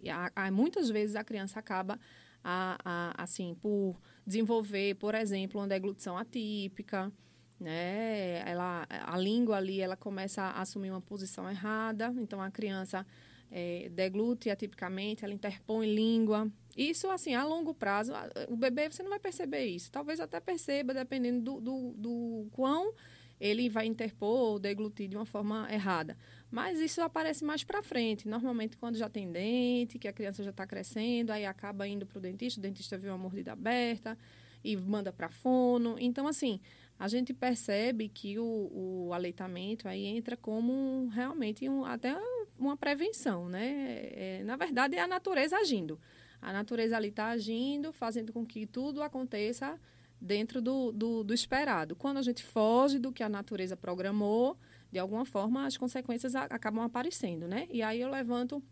Há, 0.10 0.32
há, 0.36 0.52
muitas 0.52 0.90
vezes 0.90 1.16
a 1.16 1.24
criança 1.24 1.60
acaba, 1.60 2.00
a, 2.44 2.80
a, 2.84 3.24
assim, 3.24 3.56
por 3.62 3.96
desenvolver, 4.26 4.96
por 4.96 5.14
exemplo, 5.14 5.62
uma 5.62 5.68
deglutição 5.68 6.18
atípica, 6.18 7.12
né? 7.60 8.48
Ela, 8.50 8.86
a 8.90 9.18
língua 9.18 9.58
ali, 9.58 9.82
ela 9.82 9.98
começa 9.98 10.42
a 10.42 10.62
assumir 10.62 10.92
uma 10.92 11.02
posição 11.02 11.50
errada, 11.50 12.14
então 12.18 12.42
a 12.42 12.52
criança 12.52 13.06
é, 13.52 13.90
deglute 13.90 14.50
atipicamente, 14.50 15.24
ela 15.24 15.34
interpõe 15.34 15.94
língua. 15.94 16.52
Isso, 16.76 17.10
assim, 17.10 17.34
a 17.34 17.44
longo 17.44 17.74
prazo, 17.74 18.14
o 18.50 18.56
bebê 18.56 18.90
você 18.90 19.02
não 19.02 19.10
vai 19.10 19.20
perceber 19.20 19.66
isso. 19.66 19.92
Talvez 19.92 20.20
até 20.20 20.40
perceba, 20.40 20.94
dependendo 20.94 21.42
do, 21.42 21.62
do, 21.62 21.94
do 21.98 22.48
quão 22.52 22.94
ele 23.40 23.70
vai 23.70 23.86
interpor 23.86 24.52
ou 24.52 24.60
deglutir 24.60 25.08
de 25.08 25.16
uma 25.16 25.26
forma 25.26 25.68
errada. 25.72 26.18
Mas 26.50 26.80
isso 26.80 27.02
aparece 27.02 27.44
mais 27.44 27.64
para 27.64 27.84
frente. 27.84 28.28
Normalmente, 28.28 28.78
quando 28.78 28.96
já 28.96 29.10
tem 29.10 29.32
dente, 29.32 30.00
que 30.00 30.08
a 30.08 30.14
criança 30.14 30.44
já 30.44 30.50
está 30.50 30.66
crescendo, 30.66 31.32
aí 31.32 31.46
acaba 31.46 31.88
indo 31.88 32.06
para 32.06 32.18
o 32.18 32.22
dentista, 32.22 32.60
o 32.60 32.64
dentista 32.64 32.98
vê 32.98 33.10
uma 33.10 33.18
mordida 33.18 33.52
aberta 33.52 34.18
e 34.64 34.76
manda 34.76 35.12
para 35.12 35.30
fono. 35.30 35.96
Então, 36.00 36.28
assim, 36.28 36.60
a 36.98 37.08
gente 37.08 37.34
percebe 37.34 38.10
que 38.10 38.40
o, 38.40 38.72
o 38.74 39.14
aleitamento 39.14 39.88
aí 39.88 40.06
entra 40.06 40.36
como 40.36 41.08
realmente 41.10 41.68
um, 41.70 41.86
até 41.86 42.16
uma 42.58 42.78
prevenção, 42.78 43.48
né? 43.48 44.00
É, 44.12 44.44
na 44.44 44.56
verdade, 44.56 44.96
é 44.96 45.02
a 45.02 45.08
natureza 45.08 45.58
agindo. 45.58 46.00
A 46.42 46.54
natureza 46.54 46.96
ali 46.96 47.10
está 47.10 47.28
agindo, 47.28 47.92
fazendo 47.92 48.32
com 48.32 48.46
que 48.46 48.66
tudo 48.66 49.02
aconteça 49.02 49.80
dentro 50.20 50.62
do, 50.62 50.92
do, 50.92 51.24
do, 51.24 51.34
esperado. 51.34 51.96
Quando 51.96 52.18
a 52.18 52.22
gente 52.22 52.44
foge 52.44 53.00
do 53.00 53.12
que 53.12 53.24
a 53.24 53.30
natureza 53.30 53.76
programou, 53.76 54.58
de 54.92 55.00
alguma 55.00 55.26
forma 55.26 55.66
as 55.66 55.78
consequências 55.78 56.36
a, 56.36 56.44
acabam 56.44 56.84
aparecendo, 56.84 57.48
né? 57.48 57.68
E 57.70 57.82
aí 57.82 58.02
eu 58.02 58.10
levanto, 58.10 58.64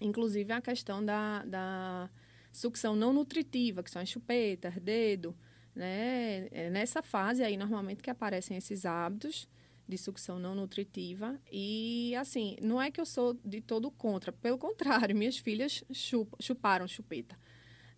inclusive, 0.00 0.52
a 0.52 0.60
questão 0.60 1.04
da, 1.04 1.44
da 1.44 2.10
sucção 2.52 2.96
não 2.96 3.12
nutritiva, 3.12 3.82
que 3.82 3.90
são 3.90 4.02
as 4.02 4.08
chupetas, 4.08 4.74
dedo, 4.76 5.36
né? 5.74 6.48
É 6.50 6.70
nessa 6.70 7.02
fase 7.02 7.42
aí, 7.42 7.56
normalmente, 7.56 8.02
que 8.02 8.10
aparecem 8.10 8.56
esses 8.56 8.86
hábitos 8.86 9.48
de 9.88 9.96
sucção 9.96 10.38
não 10.38 10.54
nutritiva. 10.54 11.40
E, 11.50 12.14
assim, 12.16 12.56
não 12.60 12.80
é 12.80 12.90
que 12.90 13.00
eu 13.00 13.06
sou 13.06 13.34
de 13.44 13.60
todo 13.60 13.90
contra. 13.90 14.30
Pelo 14.30 14.58
contrário, 14.58 15.16
minhas 15.16 15.38
filhas 15.38 15.82
chup, 15.90 16.30
chuparam 16.38 16.86
chupeta. 16.86 17.36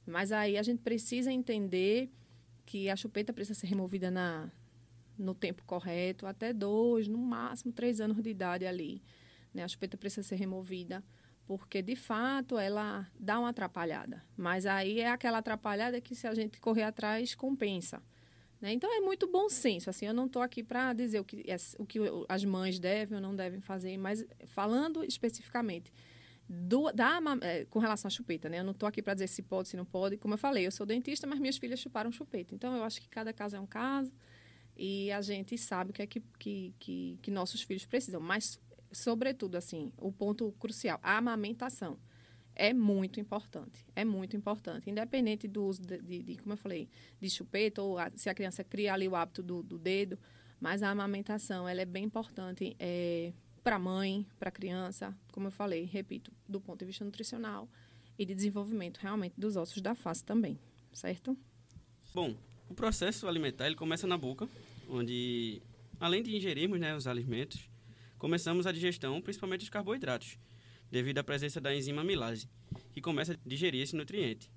Mas 0.07 0.31
aí 0.31 0.57
a 0.57 0.63
gente 0.63 0.81
precisa 0.81 1.33
entender 1.33 2.11
que 2.65 2.89
a 2.89 2.97
chupeta 2.97 3.33
precisa 3.33 3.59
ser 3.59 3.67
removida 3.67 4.11
na, 4.11 4.51
no 5.19 5.35
tempo 5.35 5.65
correto, 5.65 6.27
até 6.27 6.53
dois, 6.53 7.09
no 7.09 7.19
máximo 7.19 7.73
três 7.73 8.01
anos 8.01 8.23
de 8.23 8.31
idade 8.31 8.65
ali. 8.65 9.03
Né? 9.53 9.65
A 9.65 9.69
chupeta 9.69 9.97
precisa 9.97 10.27
ser 10.27 10.37
removida, 10.37 11.03
porque 11.45 11.83
de 11.83 11.97
fato 11.97 12.57
ela 12.57 13.11
dá 13.19 13.41
uma 13.41 13.49
atrapalhada. 13.49 14.25
Mas 14.37 14.65
aí 14.65 15.01
é 15.01 15.11
aquela 15.11 15.39
atrapalhada 15.39 16.01
que 16.01 16.15
se 16.15 16.29
a 16.29 16.35
gente 16.35 16.61
correr 16.61 16.85
atrás, 16.85 17.35
compensa. 17.35 18.01
Né? 18.61 18.73
Então 18.73 18.93
é 18.95 19.01
muito 19.01 19.27
bom 19.27 19.49
senso. 19.49 19.89
Assim, 19.89 20.07
eu 20.07 20.15
não 20.15 20.27
estou 20.27 20.43
aqui 20.43 20.63
para 20.63 20.93
dizer 20.93 21.21
o 21.21 21.25
que, 21.25 21.45
o 21.79 21.87
que 21.87 21.99
as 22.29 22.45
mães 22.45 22.79
devem 22.79 23.17
ou 23.17 23.23
não 23.23 23.35
devem 23.35 23.61
fazer, 23.61 23.97
mas 23.97 24.25
falando 24.47 25.05
especificamente 25.05 25.93
do, 26.49 26.91
da, 26.91 27.21
é, 27.43 27.65
com 27.67 27.79
relação 27.79 28.09
à 28.09 28.11
chupeta, 28.11 28.49
né? 28.49 28.59
Eu 28.59 28.65
não 28.65 28.73
estou 28.73 28.89
aqui 28.89 29.01
para 29.01 29.15
dizer 29.15 29.29
se 29.29 29.41
pode, 29.41 29.69
se 29.69 29.77
não 29.77 29.85
pode. 29.85 30.17
Como 30.17 30.35
eu 30.35 30.39
falei, 30.39 30.67
eu 30.67 30.71
sou 30.73 30.85
dentista, 30.85 31.27
mas 31.27 31.39
minhas 31.39 31.57
filhas 31.57 31.79
chuparam 31.79 32.11
chupeta. 32.11 32.55
Então 32.55 32.77
eu 32.77 32.83
acho 32.83 33.01
que 33.01 33.09
cada 33.09 33.33
caso 33.33 33.57
é 33.57 33.61
um 33.61 33.67
caso 33.67 34.13
e 34.77 35.13
a 35.13 35.23
gente 35.23 35.57
sabe 35.57 35.91
o 35.91 35.93
que 35.93 36.03
é 36.03 36.07
que, 36.07 36.21
que, 36.39 36.75
que, 36.79 37.19
que 37.23 37.31
nossos 37.31 37.63
filhos 37.63 37.87
precisam. 37.87 38.21
Mas, 38.21 38.59
sobretudo, 38.91 39.57
assim, 39.57 39.93
o 39.97 40.11
ponto 40.11 40.53
crucial, 40.59 40.99
a 41.03 41.19
amamentação 41.19 41.99
é 42.61 42.75
muito 42.75 43.19
importante. 43.19 43.87
É 43.97 44.05
muito 44.05 44.37
importante. 44.37 44.91
Independente 44.91 45.49
do 45.49 45.65
uso 45.65 45.81
de, 45.81 45.99
de, 46.03 46.23
de 46.23 46.37
como 46.37 46.53
eu 46.53 46.59
falei, 46.59 46.91
de 47.19 47.31
chupeta, 47.31 47.81
ou 47.81 47.99
a, 47.99 48.11
se 48.15 48.29
a 48.29 48.35
criança 48.35 48.63
cria 48.63 48.93
ali 48.93 49.09
o 49.09 49.17
hábito 49.17 49.43
do, 49.43 49.63
do 49.63 49.79
dedo, 49.79 50.19
mas 50.61 50.83
a 50.83 50.91
amamentação 50.91 51.67
ela 51.67 51.81
é 51.81 51.87
bem 51.87 52.05
importante 52.05 52.77
é, 52.79 53.33
para 53.65 53.77
a 53.77 53.79
mãe, 53.79 54.27
para 54.39 54.51
a 54.51 54.53
criança, 54.53 55.17
como 55.33 55.47
eu 55.47 55.51
falei, 55.51 55.85
repito, 55.85 56.31
do 56.47 56.61
ponto 56.61 56.81
de 56.81 56.85
vista 56.85 57.03
nutricional 57.03 57.67
e 58.19 58.27
de 58.27 58.35
desenvolvimento 58.35 58.99
realmente 58.99 59.41
dos 59.41 59.57
ossos 59.57 59.81
da 59.81 59.95
face 59.95 60.23
também, 60.23 60.59
certo? 60.93 61.35
Bom, 62.15 62.37
o 62.69 62.75
processo 62.75 63.27
alimentar 63.27 63.69
ele 63.69 63.75
começa 63.75 64.07
na 64.07 64.19
boca, 64.19 64.47
onde, 64.87 65.63
além 65.99 66.23
de 66.23 66.37
ingerirmos 66.37 66.79
né, 66.79 66.95
os 66.95 67.07
alimentos, 67.07 67.71
começamos 68.19 68.67
a 68.67 68.73
digestão, 68.73 69.19
principalmente 69.23 69.61
dos 69.61 69.71
carboidratos 69.71 70.37
devido 70.91 71.19
à 71.19 71.25
presença 71.25 71.61
da 71.61 71.75
enzima 71.75 72.03
amilase, 72.03 72.49
que 72.93 73.01
começa 73.01 73.33
a 73.33 73.37
digerir 73.47 73.83
esse 73.83 73.95
nutriente. 73.95 74.51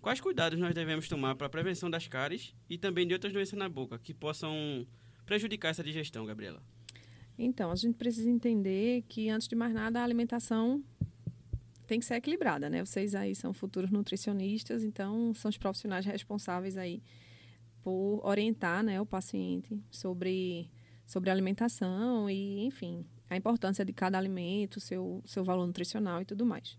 Quais 0.00 0.20
cuidados 0.20 0.58
nós 0.58 0.74
devemos 0.74 1.08
tomar 1.08 1.34
para 1.34 1.46
a 1.46 1.50
prevenção 1.50 1.90
das 1.90 2.06
cáries 2.06 2.54
e 2.68 2.76
também 2.76 3.06
de 3.06 3.14
outras 3.14 3.32
doenças 3.32 3.58
na 3.58 3.68
boca 3.68 3.98
que 3.98 4.12
possam 4.12 4.86
prejudicar 5.24 5.70
essa 5.70 5.82
digestão, 5.82 6.26
Gabriela? 6.26 6.62
Então, 7.38 7.70
a 7.70 7.76
gente 7.76 7.96
precisa 7.96 8.30
entender 8.30 9.02
que, 9.08 9.28
antes 9.28 9.48
de 9.48 9.56
mais 9.56 9.72
nada, 9.72 10.00
a 10.00 10.04
alimentação 10.04 10.84
tem 11.86 11.98
que 11.98 12.04
ser 12.04 12.14
equilibrada, 12.14 12.70
né? 12.70 12.84
Vocês 12.84 13.14
aí 13.14 13.34
são 13.34 13.52
futuros 13.52 13.90
nutricionistas, 13.90 14.84
então 14.84 15.34
são 15.34 15.48
os 15.48 15.58
profissionais 15.58 16.04
responsáveis 16.04 16.76
aí 16.76 17.02
por 17.82 18.20
orientar 18.24 18.82
né, 18.82 18.98
o 19.00 19.04
paciente 19.04 19.78
sobre, 19.90 20.70
sobre 21.06 21.30
alimentação 21.30 22.30
e, 22.30 22.64
enfim, 22.64 23.04
a 23.28 23.36
importância 23.36 23.84
de 23.84 23.92
cada 23.92 24.18
alimento, 24.18 24.80
seu, 24.80 25.22
seu 25.24 25.44
valor 25.44 25.66
nutricional 25.66 26.22
e 26.22 26.24
tudo 26.24 26.44
mais. 26.44 26.76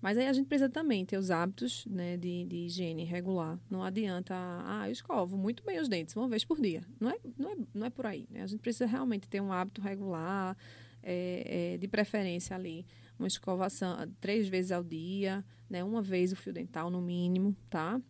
Mas 0.00 0.18
aí 0.18 0.26
a 0.26 0.32
gente 0.32 0.46
precisa 0.46 0.68
também 0.68 1.04
ter 1.04 1.16
os 1.16 1.30
hábitos 1.30 1.86
né, 1.86 2.16
de, 2.16 2.44
de 2.44 2.56
higiene 2.66 3.04
regular. 3.04 3.58
Não 3.70 3.82
adianta, 3.82 4.34
ah, 4.36 4.84
eu 4.86 4.92
escovo 4.92 5.36
muito 5.36 5.64
bem 5.64 5.80
os 5.80 5.88
dentes 5.88 6.14
uma 6.14 6.28
vez 6.28 6.44
por 6.44 6.60
dia. 6.60 6.82
Não 7.00 7.10
é, 7.10 7.18
não 7.38 7.50
é, 7.50 7.56
não 7.74 7.86
é 7.86 7.90
por 7.90 8.06
aí. 8.06 8.26
Né? 8.30 8.42
A 8.42 8.46
gente 8.46 8.60
precisa 8.60 8.86
realmente 8.86 9.28
ter 9.28 9.40
um 9.40 9.52
hábito 9.52 9.80
regular, 9.80 10.56
é, 11.02 11.74
é, 11.74 11.78
de 11.78 11.88
preferência 11.88 12.54
ali, 12.56 12.84
uma 13.18 13.28
escovação 13.28 13.96
três 14.20 14.48
vezes 14.48 14.72
ao 14.72 14.82
dia, 14.82 15.44
né, 15.70 15.82
uma 15.82 16.02
vez 16.02 16.32
o 16.32 16.36
fio 16.36 16.52
dental 16.52 16.90
no 16.90 17.00
mínimo, 17.00 17.56
tá? 17.70 18.00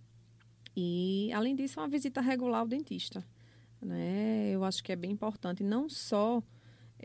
E, 0.74 1.30
além 1.32 1.54
disso, 1.54 1.80
uma 1.80 1.88
visita 1.88 2.20
regular 2.20 2.60
ao 2.60 2.66
dentista. 2.66 3.24
Né? 3.80 4.50
Eu 4.50 4.64
acho 4.64 4.82
que 4.82 4.92
é 4.92 4.96
bem 4.96 5.10
importante, 5.12 5.62
não 5.62 5.88
só 5.88 6.42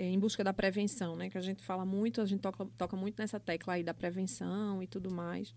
é, 0.01 0.05
em 0.05 0.17
busca 0.17 0.43
da 0.43 0.51
prevenção, 0.51 1.15
né? 1.15 1.29
Que 1.29 1.37
a 1.37 1.41
gente 1.41 1.61
fala 1.63 1.85
muito, 1.85 2.21
a 2.21 2.25
gente 2.25 2.39
toca, 2.39 2.65
toca 2.75 2.97
muito 2.97 3.19
nessa 3.19 3.39
tecla 3.39 3.75
aí 3.75 3.83
da 3.83 3.93
prevenção 3.93 4.81
e 4.81 4.87
tudo 4.87 5.11
mais. 5.11 5.53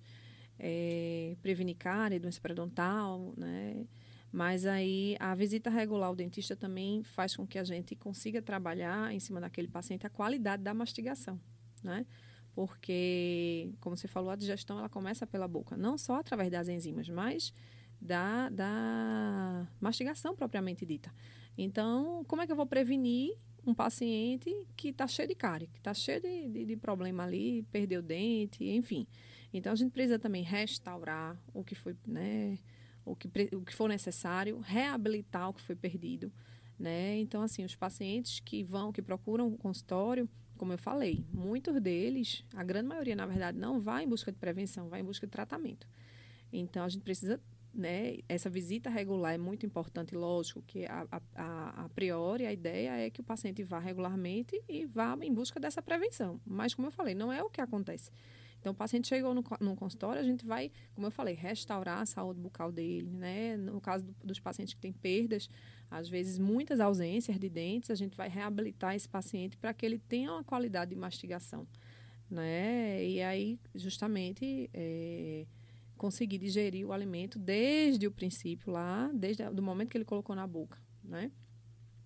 É, 0.58 1.34
prevenir 1.40 1.76
cárie, 1.76 2.18
doença 2.18 2.38
periodontal, 2.42 3.32
né? 3.38 3.86
Mas 4.30 4.66
aí 4.66 5.16
a 5.18 5.34
visita 5.34 5.70
regular 5.70 6.08
ao 6.08 6.14
dentista 6.14 6.54
também 6.54 7.02
faz 7.02 7.34
com 7.34 7.46
que 7.46 7.58
a 7.58 7.64
gente 7.64 7.96
consiga 7.96 8.42
trabalhar 8.42 9.14
em 9.14 9.18
cima 9.18 9.40
daquele 9.40 9.66
paciente 9.66 10.06
a 10.06 10.10
qualidade 10.10 10.62
da 10.62 10.74
mastigação, 10.74 11.40
né? 11.82 12.04
Porque, 12.54 13.72
como 13.80 13.96
você 13.96 14.06
falou, 14.06 14.30
a 14.30 14.36
digestão 14.36 14.78
ela 14.78 14.90
começa 14.90 15.26
pela 15.26 15.48
boca, 15.48 15.74
não 15.74 15.96
só 15.96 16.16
através 16.16 16.50
das 16.50 16.68
enzimas, 16.68 17.08
mas 17.08 17.50
da, 17.98 18.50
da 18.50 19.66
mastigação 19.80 20.36
propriamente 20.36 20.84
dita. 20.84 21.10
Então, 21.56 22.22
como 22.28 22.42
é 22.42 22.46
que 22.46 22.52
eu 22.52 22.56
vou 22.56 22.66
prevenir 22.66 23.38
um 23.66 23.74
paciente 23.74 24.50
que 24.76 24.88
está 24.88 25.06
cheio 25.06 25.28
de 25.28 25.34
cárie, 25.34 25.68
que 25.68 25.78
está 25.78 25.94
cheio 25.94 26.20
de, 26.20 26.48
de, 26.48 26.64
de, 26.64 26.76
problema 26.76 27.24
ali, 27.24 27.62
perdeu 27.70 28.02
dente, 28.02 28.64
enfim. 28.64 29.06
Então 29.52 29.72
a 29.72 29.76
gente 29.76 29.92
precisa 29.92 30.18
também 30.18 30.42
restaurar 30.42 31.38
o 31.52 31.64
que 31.64 31.74
foi, 31.74 31.96
né, 32.06 32.58
o 33.04 33.14
que, 33.14 33.28
o 33.54 33.62
que 33.62 33.74
for 33.74 33.88
necessário, 33.88 34.58
reabilitar 34.60 35.48
o 35.48 35.54
que 35.54 35.62
foi 35.62 35.76
perdido, 35.76 36.32
né? 36.78 37.16
Então 37.18 37.42
assim, 37.42 37.64
os 37.64 37.74
pacientes 37.74 38.40
que 38.40 38.62
vão, 38.62 38.92
que 38.92 39.02
procuram 39.02 39.48
o 39.48 39.56
consultório, 39.56 40.28
como 40.56 40.72
eu 40.72 40.78
falei, 40.78 41.24
muitos 41.32 41.80
deles, 41.80 42.44
a 42.54 42.62
grande 42.62 42.88
maioria 42.88 43.16
na 43.16 43.26
verdade 43.26 43.58
não 43.58 43.80
vai 43.80 44.04
em 44.04 44.08
busca 44.08 44.30
de 44.30 44.38
prevenção, 44.38 44.88
vai 44.88 45.00
em 45.00 45.04
busca 45.04 45.26
de 45.26 45.30
tratamento. 45.30 45.86
Então 46.52 46.84
a 46.84 46.88
gente 46.88 47.02
precisa 47.02 47.40
né, 47.74 48.18
essa 48.28 48.48
visita 48.48 48.88
regular 48.88 49.34
é 49.34 49.38
muito 49.38 49.66
importante, 49.66 50.14
lógico 50.14 50.62
que 50.62 50.86
a, 50.86 51.06
a, 51.34 51.84
a, 51.84 51.88
priori 51.88 52.46
a 52.46 52.52
ideia 52.52 52.96
é 52.96 53.10
que 53.10 53.20
o 53.20 53.24
paciente 53.24 53.62
vá 53.64 53.78
regularmente 53.78 54.62
e 54.68 54.86
vá 54.86 55.16
em 55.20 55.32
busca 55.32 55.58
dessa 55.58 55.82
prevenção. 55.82 56.40
Mas, 56.46 56.72
como 56.72 56.86
eu 56.86 56.92
falei, 56.92 57.14
não 57.14 57.32
é 57.32 57.42
o 57.42 57.50
que 57.50 57.60
acontece. 57.60 58.10
Então, 58.60 58.72
o 58.72 58.74
paciente 58.74 59.08
chegou 59.08 59.34
no, 59.34 59.44
no 59.60 59.76
consultório, 59.76 60.20
a 60.20 60.24
gente 60.24 60.46
vai, 60.46 60.70
como 60.94 61.06
eu 61.06 61.10
falei, 61.10 61.34
restaurar 61.34 62.00
a 62.00 62.06
saúde 62.06 62.40
bucal 62.40 62.72
dele, 62.72 63.10
né? 63.10 63.58
No 63.58 63.78
caso 63.78 64.06
do, 64.06 64.14
dos 64.24 64.40
pacientes 64.40 64.72
que 64.72 64.80
têm 64.80 64.92
perdas, 64.92 65.50
às 65.90 66.08
vezes 66.08 66.38
muitas 66.38 66.80
ausências 66.80 67.38
de 67.38 67.50
dentes, 67.50 67.90
a 67.90 67.94
gente 67.94 68.16
vai 68.16 68.28
reabilitar 68.28 68.94
esse 68.94 69.06
paciente 69.06 69.56
para 69.58 69.74
que 69.74 69.84
ele 69.84 69.98
tenha 69.98 70.32
uma 70.32 70.42
qualidade 70.42 70.90
de 70.90 70.96
mastigação, 70.96 71.66
né? 72.30 73.04
E 73.04 73.20
aí, 73.20 73.58
justamente, 73.74 74.70
é, 74.72 75.44
conseguir 76.04 76.36
digerir 76.36 76.86
o 76.86 76.92
alimento 76.92 77.38
desde 77.38 78.06
o 78.06 78.10
princípio 78.10 78.70
lá, 78.70 79.10
desde 79.14 79.42
o 79.42 79.62
momento 79.62 79.88
que 79.88 79.96
ele 79.96 80.04
colocou 80.04 80.36
na 80.36 80.46
boca, 80.46 80.76
né? 81.02 81.30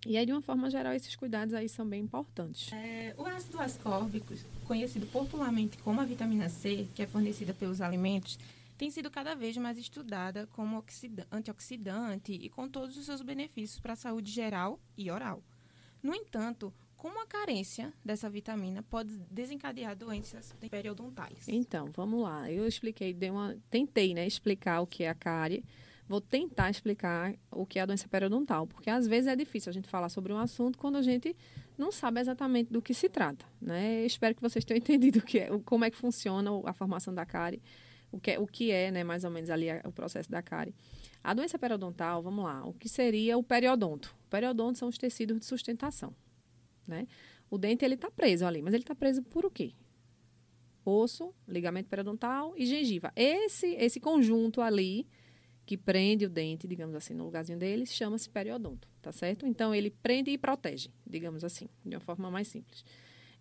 E 0.07 0.17
aí, 0.17 0.25
de 0.25 0.31
uma 0.31 0.41
forma 0.41 0.71
geral, 0.71 0.93
esses 0.93 1.17
cuidados 1.17 1.53
aí 1.53 1.69
são 1.69 1.85
bem 1.85 2.01
importantes. 2.01 2.73
É, 2.73 3.13
o 3.19 3.27
ácido 3.27 3.61
ascórbico, 3.61 4.33
conhecido 4.65 5.05
popularmente 5.09 5.77
como 5.79 6.01
a 6.01 6.05
vitamina 6.05 6.49
C, 6.49 6.87
que 6.95 7.03
é 7.03 7.09
fornecida 7.09 7.53
pelos 7.53 7.81
alimentos, 7.81 8.39
tem 8.77 8.89
sido 8.89 9.11
cada 9.11 9.35
vez 9.35 9.57
mais 9.57 9.77
estudada 9.77 10.47
como 10.53 10.85
antioxidante 11.33 12.33
e 12.33 12.49
com 12.49 12.69
todos 12.69 12.97
os 12.97 13.05
seus 13.05 13.21
benefícios 13.21 13.81
para 13.81 13.95
a 13.95 13.97
saúde 13.97 14.31
geral 14.31 14.79
e 14.97 15.11
oral. 15.11 15.43
No 16.01 16.15
entanto, 16.15 16.73
como 16.99 17.23
a 17.23 17.27
carência 17.27 17.95
dessa 18.05 18.29
vitamina 18.29 18.83
pode 18.83 19.17
desencadear 19.31 19.97
doenças 19.97 20.53
periodontais? 20.69 21.47
Então, 21.47 21.91
vamos 21.95 22.25
lá. 22.25 22.51
Eu 22.51 22.67
expliquei, 22.67 23.15
dei 23.15 23.31
uma, 23.31 23.57
tentei 23.71 24.13
né, 24.13 24.27
explicar 24.27 24.81
o 24.81 24.87
que 24.87 25.05
é 25.05 25.09
a 25.09 25.15
cárie. 25.15 25.65
Vou 26.09 26.21
tentar 26.21 26.71
explicar 26.71 27.35
o 27.53 27.65
que 27.65 27.79
é 27.79 27.83
a 27.83 27.87
doença 27.87 28.09
periodontal, 28.09 28.67
porque 28.67 28.91
às 28.91 29.07
vezes 29.07 29.29
é 29.29 29.37
difícil 29.37 29.71
a 29.71 29.73
gente 29.73 29.89
falar 29.89 30.09
sobre 30.09 30.33
um 30.33 30.39
assunto 30.39 30.77
quando 30.77 30.97
a 30.97 31.03
gente 31.03 31.37
não 31.77 31.93
sabe 31.93 32.19
exatamente 32.19 32.73
do 32.73 32.83
que 32.83 32.93
se 32.93 33.09
trata. 33.09 33.47
Né? 33.61 34.05
espero 34.05 34.35
que 34.35 34.43
vocês 34.43 34.65
tenham 34.65 34.79
entendido 34.83 35.21
o 35.21 35.23
que 35.23 35.39
é, 35.39 35.51
como 35.65 35.85
é 35.85 35.91
que 35.91 35.97
funciona 35.97 36.51
a 36.65 36.73
formação 36.73 37.15
da 37.15 37.25
cárie, 37.25 37.63
o 38.11 38.19
que 38.19 38.33
é, 38.33 38.39
o 38.41 38.47
que 38.47 38.73
é 38.73 38.91
né, 38.91 39.05
mais 39.05 39.23
ou 39.23 39.31
menos 39.31 39.51
ali 39.51 39.67
o 39.85 39.93
processo 39.93 40.29
da 40.29 40.43
cárie. 40.43 40.75
A 41.23 41.33
doença 41.33 41.59
periodontal, 41.59 42.23
vamos 42.25 42.45
lá, 42.45 42.67
o 42.67 42.73
que 42.73 42.89
seria 42.89 43.39
o 43.39 43.43
periodonto? 43.43 44.17
O 44.27 44.31
periodonto 44.31 44.79
são 44.79 44.89
os 44.89 44.99
tecidos 44.99 45.39
de 45.39 45.47
sustentação. 45.47 46.13
Né? 46.89 47.07
O 47.51 47.59
dente 47.59 47.85
ele 47.85 47.95
está 47.95 48.11
preso 48.11 48.47
ali, 48.47 48.63
mas 48.63 48.73
ele 48.73 48.83
está 48.83 48.95
preso 48.95 49.23
por 49.23 49.45
o 49.45 49.51
quê? 49.51 49.73
Osso, 50.85 51.35
ligamento 51.47 51.89
periodontal 51.89 52.55
e 52.57 52.65
gengiva. 52.65 53.13
Esse, 53.15 53.75
esse 53.75 54.01
conjunto 54.01 54.63
ali 54.63 55.07
que 55.67 55.77
prende 55.77 56.25
o 56.25 56.31
dente, 56.31 56.67
digamos 56.67 56.95
assim, 56.95 57.13
no 57.13 57.25
lugarzinho 57.25 57.59
dele, 57.59 57.85
chama-se 57.85 58.31
periodonto, 58.31 58.89
tá 59.03 59.13
certo? 59.13 59.47
Então 59.47 59.75
ele 59.75 59.91
prende 59.91 60.31
e 60.31 60.39
protege, 60.39 60.91
digamos 61.07 61.45
assim, 61.45 61.69
de 61.85 61.95
uma 61.95 62.01
forma 62.01 62.31
mais 62.31 62.49
simples. 62.49 62.83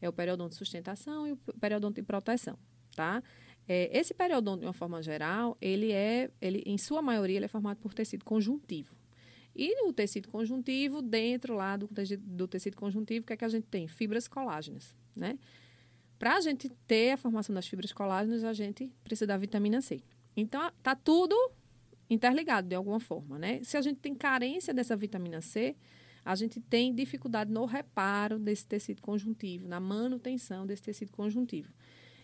É 0.01 0.09
o 0.09 0.13
periodonto 0.13 0.49
de 0.49 0.57
sustentação 0.57 1.25
e 1.25 1.31
o 1.31 1.37
periodonto 1.37 1.95
de 1.95 2.03
proteção, 2.03 2.59
tá? 2.93 3.23
É, 3.65 3.97
esse 3.97 4.13
periodonto, 4.13 4.59
de 4.59 4.65
uma 4.65 4.73
forma 4.73 5.01
geral, 5.01 5.57
ele 5.61 5.93
é, 5.93 6.29
ele, 6.41 6.63
em 6.65 6.77
sua 6.77 7.01
maioria, 7.01 7.37
ele 7.37 7.45
é 7.45 7.49
formado 7.49 7.77
por 7.77 7.93
tecido 7.93 8.25
conjuntivo. 8.25 8.93
E 9.57 9.87
o 9.87 9.91
tecido 9.91 10.29
conjuntivo, 10.29 11.01
dentro 11.01 11.55
lá 11.55 11.75
do, 11.75 11.89
do 12.19 12.47
tecido 12.47 12.77
conjuntivo, 12.77 13.23
o 13.23 13.25
que 13.25 13.33
é 13.33 13.37
que 13.37 13.43
a 13.43 13.49
gente 13.49 13.65
tem? 13.65 13.87
Fibras 13.87 14.27
colágenas, 14.27 14.95
né? 15.15 15.39
Para 16.19 16.35
a 16.35 16.41
gente 16.41 16.69
ter 16.85 17.13
a 17.13 17.17
formação 17.17 17.55
das 17.55 17.67
fibras 17.67 17.91
colágenas, 17.91 18.43
a 18.43 18.53
gente 18.53 18.91
precisa 19.03 19.25
da 19.25 19.35
vitamina 19.35 19.81
C. 19.81 19.99
Então, 20.35 20.71
tá 20.83 20.95
tudo 20.95 21.35
interligado 22.07 22.67
de 22.67 22.75
alguma 22.75 22.99
forma, 22.99 23.39
né? 23.39 23.59
Se 23.63 23.75
a 23.77 23.81
gente 23.81 23.99
tem 23.99 24.13
carência 24.13 24.71
dessa 24.75 24.95
vitamina 24.95 25.41
C, 25.41 25.75
a 26.23 26.35
gente 26.35 26.59
tem 26.59 26.93
dificuldade 26.93 27.51
no 27.51 27.65
reparo 27.65 28.37
desse 28.37 28.67
tecido 28.67 29.01
conjuntivo, 29.01 29.67
na 29.67 29.79
manutenção 29.79 30.67
desse 30.67 30.83
tecido 30.83 31.11
conjuntivo. 31.11 31.73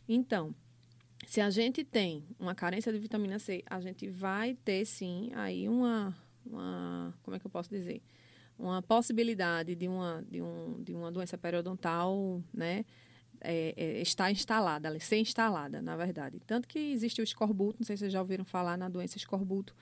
Então, 0.08 0.54
se 1.26 1.41
a 1.41 1.50
gente 1.50 1.84
tem 1.84 2.24
uma 2.39 2.54
carência 2.54 2.93
de 2.93 3.00
vitamina 3.00 3.39
C, 3.39 3.63
a 3.67 3.80
gente 3.80 4.08
vai 4.08 4.54
ter 4.63 4.86
sim 4.86 5.32
aí 5.34 5.67
uma 5.67 6.15
uma 6.45 7.13
como 7.23 7.36
é 7.36 7.39
que 7.39 7.45
eu 7.45 7.51
posso 7.51 7.69
dizer? 7.69 8.01
Uma 8.58 8.82
possibilidade 8.82 9.75
de 9.75 9.88
uma 9.88 10.23
de, 10.29 10.41
um, 10.41 10.82
de 10.84 10.93
uma 10.93 11.12
doença 11.12 11.38
periodontal 11.38 12.41
né? 12.53 12.86
É, 13.45 13.73
é, 13.75 14.01
está 14.01 14.32
instalada 14.32 14.97
ser 14.99 15.17
instalada 15.17 15.82
na 15.82 15.97
verdade. 15.97 16.39
Tanto 16.45 16.67
que 16.67 16.79
existe 16.79 17.21
o 17.21 17.23
escorbuto 17.23 17.79
não 17.79 17.86
sei 17.86 17.97
se 17.97 18.01
vocês 18.01 18.13
já 18.13 18.21
ouviram 18.21 18.45
falar 18.45 18.77
na 18.77 18.89
doença 18.89 19.17
escorbuto 19.17 19.75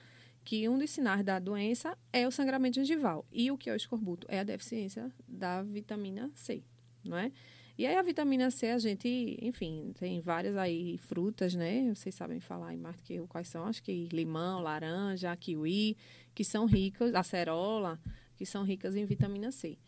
que 0.44 0.68
um 0.68 0.76
dos 0.76 0.90
sinais 0.90 1.22
da 1.24 1.38
doença 1.38 1.96
é 2.12 2.26
o 2.26 2.30
sangramento 2.32 2.74
gengival. 2.74 3.24
E 3.30 3.50
o 3.50 3.56
que 3.56 3.70
é 3.70 3.72
o 3.72 3.76
escorbuto? 3.76 4.26
É 4.28 4.40
a 4.40 4.44
deficiência 4.44 5.12
da 5.28 5.62
vitamina 5.62 6.30
C 6.34 6.64
não 7.04 7.16
é 7.16 7.32
e 7.78 7.86
aí 7.86 7.96
a 7.96 8.02
vitamina 8.02 8.50
C, 8.50 8.68
a 8.68 8.78
gente, 8.78 9.38
enfim, 9.40 9.92
tem 9.98 10.20
várias 10.20 10.56
aí 10.56 10.98
frutas, 10.98 11.54
né? 11.54 11.92
Vocês 11.94 12.14
sabem 12.14 12.38
falar 12.38 12.68
aí 12.68 12.76
mais 12.76 12.96
que 13.00 13.14
eu 13.14 13.26
quais 13.26 13.48
são, 13.48 13.64
acho 13.66 13.82
que 13.82 14.08
limão, 14.12 14.60
laranja, 14.60 15.34
kiwi, 15.36 15.96
que 16.34 16.44
são 16.44 16.66
ricas, 16.66 17.14
acerola, 17.14 17.98
que 18.36 18.44
são 18.44 18.62
ricas 18.62 18.94
em 18.94 19.04
vitamina 19.04 19.50
C. 19.50 19.78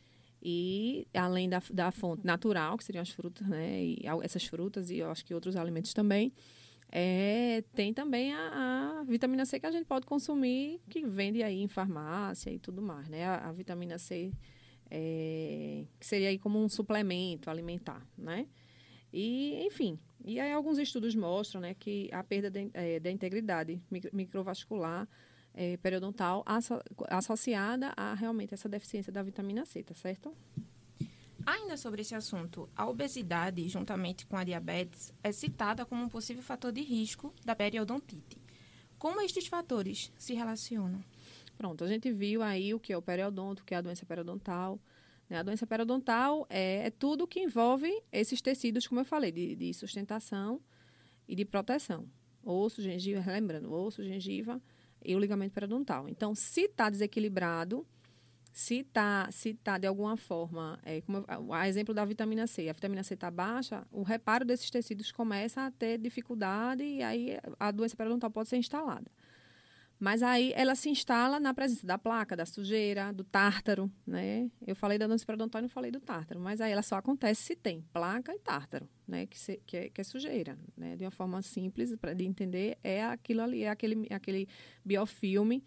E 0.42 1.06
além 1.14 1.48
da, 1.48 1.62
da 1.72 1.90
fonte 1.90 2.26
natural, 2.26 2.76
que 2.76 2.84
seriam 2.84 3.02
as 3.02 3.10
frutas, 3.10 3.46
né? 3.46 3.82
E 3.82 4.02
essas 4.22 4.44
frutas 4.44 4.90
e 4.90 4.98
eu 4.98 5.10
acho 5.10 5.24
que 5.24 5.34
outros 5.34 5.56
alimentos 5.56 5.92
também, 5.94 6.32
é, 6.90 7.64
tem 7.74 7.92
também 7.92 8.32
a, 8.32 9.00
a, 9.00 9.02
vitamina 9.04 9.44
C 9.44 9.58
que 9.58 9.66
a 9.66 9.70
gente 9.70 9.84
pode 9.84 10.06
consumir, 10.06 10.80
que 10.88 11.04
vende 11.04 11.42
aí 11.42 11.60
em 11.60 11.66
farmácia 11.66 12.50
e 12.50 12.58
tudo 12.58 12.80
mais, 12.80 13.08
né? 13.08 13.24
A, 13.24 13.48
a 13.48 13.52
vitamina 13.52 13.98
C 13.98 14.32
é, 14.90 15.84
que 15.98 16.06
seria 16.06 16.28
aí 16.28 16.38
como 16.38 16.62
um 16.62 16.68
suplemento 16.68 17.50
alimentar, 17.50 18.06
né? 18.16 18.46
E, 19.12 19.64
enfim, 19.66 19.98
e 20.24 20.40
aí 20.40 20.52
alguns 20.52 20.78
estudos 20.78 21.14
mostram, 21.14 21.60
né, 21.60 21.74
que 21.74 22.08
a 22.12 22.24
perda 22.24 22.50
é, 22.72 22.98
da 22.98 23.10
integridade 23.10 23.80
microvascular 24.12 25.08
é, 25.54 25.76
periodontal 25.76 26.42
asso 26.44 26.80
associada 27.08 27.92
a 27.96 28.12
realmente 28.14 28.54
essa 28.54 28.68
deficiência 28.68 29.12
da 29.12 29.22
vitamina 29.22 29.64
C, 29.64 29.84
tá 29.84 29.94
certo? 29.94 30.34
Ainda 31.46 31.76
sobre 31.76 32.00
esse 32.00 32.14
assunto, 32.14 32.68
a 32.74 32.88
obesidade, 32.88 33.68
juntamente 33.68 34.26
com 34.26 34.36
a 34.36 34.44
diabetes, 34.44 35.12
é 35.22 35.30
citada 35.30 35.84
como 35.84 36.02
um 36.02 36.08
possível 36.08 36.42
fator 36.42 36.72
de 36.72 36.80
risco 36.80 37.32
da 37.44 37.54
periodontite. 37.54 38.38
Como 38.98 39.20
estes 39.20 39.46
fatores 39.46 40.10
se 40.16 40.32
relacionam? 40.32 41.04
Pronto, 41.56 41.84
a 41.84 41.86
gente 41.86 42.12
viu 42.12 42.42
aí 42.42 42.74
o 42.74 42.80
que 42.80 42.92
é 42.92 42.96
o 42.96 43.02
periodonto, 43.02 43.62
o 43.62 43.64
que 43.64 43.74
é 43.74 43.78
a 43.78 43.80
doença 43.80 44.04
periodontal. 44.04 44.80
Né? 45.28 45.38
A 45.38 45.42
doença 45.42 45.66
periodontal 45.66 46.46
é, 46.50 46.86
é, 46.86 46.90
tudo 46.90 47.26
que 47.26 47.40
envolve 47.40 47.90
esses 48.12 48.40
tecidos, 48.40 48.86
como 48.86 49.00
eu 49.00 49.04
falei, 49.04 49.32
de, 49.32 49.54
de 49.56 49.72
sustentação 49.74 50.60
e 51.28 51.34
de 51.34 51.44
proteção. 51.44 52.08
Osso, 52.42 52.82
gengiva, 52.82 53.24
lembrando, 53.30 53.72
osso, 53.72 54.02
gengiva 54.02 54.60
e 55.04 55.14
o 55.14 55.18
ligamento 55.18 55.52
periodontal. 55.52 56.08
Então, 56.08 56.34
se 56.34 56.62
está 56.62 56.90
desequilibrado, 56.90 57.86
se 58.52 58.78
está 58.78 59.28
se 59.32 59.52
tá 59.54 59.78
de 59.78 59.86
alguma 59.86 60.16
forma, 60.16 60.78
é, 60.84 61.00
como 61.00 61.24
a 61.52 61.68
exemplo 61.68 61.92
da 61.92 62.04
vitamina 62.04 62.46
C, 62.46 62.68
a 62.68 62.72
vitamina 62.72 63.02
C 63.02 63.14
está 63.14 63.30
baixa, 63.30 63.86
o 63.90 64.02
reparo 64.02 64.44
desses 64.44 64.70
tecidos 64.70 65.10
começa 65.10 65.62
a 65.62 65.70
ter 65.70 65.98
dificuldade 65.98 66.84
e 66.84 67.02
aí 67.02 67.36
a 67.58 67.70
doença 67.70 67.96
periodontal 67.96 68.30
pode 68.30 68.48
ser 68.48 68.56
instalada. 68.56 69.10
Mas 69.98 70.22
aí 70.22 70.52
ela 70.56 70.74
se 70.74 70.88
instala 70.88 71.38
na 71.38 71.54
presença 71.54 71.86
da 71.86 71.96
placa, 71.96 72.36
da 72.36 72.44
sujeira, 72.44 73.12
do 73.12 73.24
tártaro, 73.24 73.90
né? 74.06 74.50
Eu 74.66 74.74
falei 74.74 74.98
da 74.98 75.06
doença 75.06 75.24
periodontal 75.24 75.60
e 75.60 75.62
não 75.62 75.68
falei 75.68 75.90
do 75.90 76.00
tártaro, 76.00 76.40
mas 76.40 76.60
aí 76.60 76.72
ela 76.72 76.82
só 76.82 76.96
acontece 76.96 77.42
se 77.42 77.56
tem 77.56 77.82
placa 77.92 78.34
e 78.34 78.38
tártaro, 78.38 78.88
né? 79.06 79.26
Que, 79.26 79.38
se, 79.38 79.60
que, 79.64 79.76
é, 79.76 79.88
que 79.88 80.00
é 80.00 80.04
sujeira, 80.04 80.58
né? 80.76 80.96
De 80.96 81.04
uma 81.04 81.10
forma 81.10 81.40
simples 81.42 81.94
para 81.96 82.12
de 82.12 82.24
entender, 82.24 82.76
é 82.82 83.04
aquilo 83.04 83.42
ali, 83.42 83.62
é 83.62 83.70
aquele, 83.70 84.06
aquele 84.10 84.48
biofilme 84.84 85.62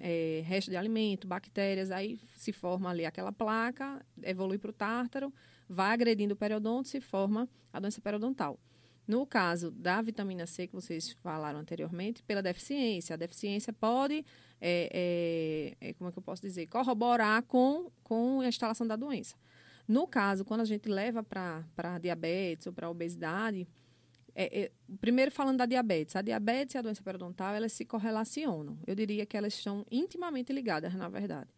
é, 0.00 0.42
resto 0.44 0.70
de 0.70 0.76
alimento, 0.76 1.26
bactérias, 1.26 1.90
aí 1.90 2.18
se 2.36 2.52
forma 2.52 2.90
ali 2.90 3.04
aquela 3.04 3.32
placa, 3.32 4.04
evolui 4.22 4.58
para 4.58 4.70
o 4.70 4.72
tártaro, 4.72 5.32
vai 5.68 5.92
agredindo 5.92 6.34
o 6.34 6.36
periodonto, 6.36 6.88
se 6.88 7.00
forma 7.00 7.48
a 7.72 7.80
doença 7.80 8.00
periodontal. 8.00 8.58
No 9.06 9.26
caso 9.26 9.70
da 9.70 10.00
vitamina 10.00 10.46
C, 10.46 10.66
que 10.66 10.74
vocês 10.74 11.10
falaram 11.22 11.58
anteriormente, 11.58 12.22
pela 12.22 12.42
deficiência, 12.42 13.14
a 13.14 13.16
deficiência 13.16 13.72
pode, 13.72 14.24
é, 14.60 15.76
é, 15.80 15.88
é, 15.88 15.92
como 15.94 16.08
é 16.08 16.12
que 16.12 16.18
eu 16.18 16.22
posso 16.22 16.40
dizer, 16.40 16.66
corroborar 16.68 17.42
com, 17.42 17.90
com 18.04 18.40
a 18.40 18.46
instalação 18.46 18.86
da 18.86 18.94
doença. 18.94 19.34
No 19.88 20.06
caso, 20.06 20.44
quando 20.44 20.60
a 20.60 20.64
gente 20.64 20.88
leva 20.88 21.22
para 21.22 21.98
diabetes 22.00 22.66
ou 22.66 22.72
para 22.72 22.88
obesidade, 22.88 23.66
é, 24.34 24.62
é, 24.62 24.72
primeiro 25.00 25.30
falando 25.30 25.58
da 25.58 25.66
diabetes, 25.66 26.16
a 26.16 26.22
diabetes 26.22 26.74
e 26.74 26.78
a 26.78 26.82
doença 26.82 27.02
periodontal 27.02 27.54
elas 27.54 27.72
se 27.72 27.84
correlacionam. 27.84 28.78
Eu 28.86 28.94
diria 28.94 29.26
que 29.26 29.36
elas 29.36 29.54
estão 29.54 29.84
intimamente 29.90 30.52
ligadas, 30.52 30.94
na 30.94 31.08
verdade. 31.08 31.50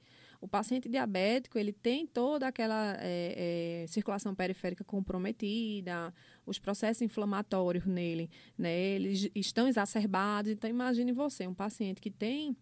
O 0.44 0.48
paciente 0.48 0.90
diabético 0.90 1.58
ele 1.58 1.72
tem 1.72 2.06
toda 2.06 2.46
aquela 2.46 2.96
é, 3.00 3.84
é, 3.84 3.86
circulação 3.86 4.34
periférica 4.34 4.84
comprometida, 4.84 6.12
os 6.44 6.58
processos 6.58 7.00
inflamatórios 7.00 7.86
nele, 7.86 8.30
né, 8.56 8.70
eles 8.70 9.30
estão 9.34 9.66
exacerbados. 9.66 10.52
Então 10.52 10.68
imagine 10.68 11.12
você, 11.12 11.46
um 11.46 11.54
paciente 11.54 11.98
que 11.98 12.10
tem 12.10 12.54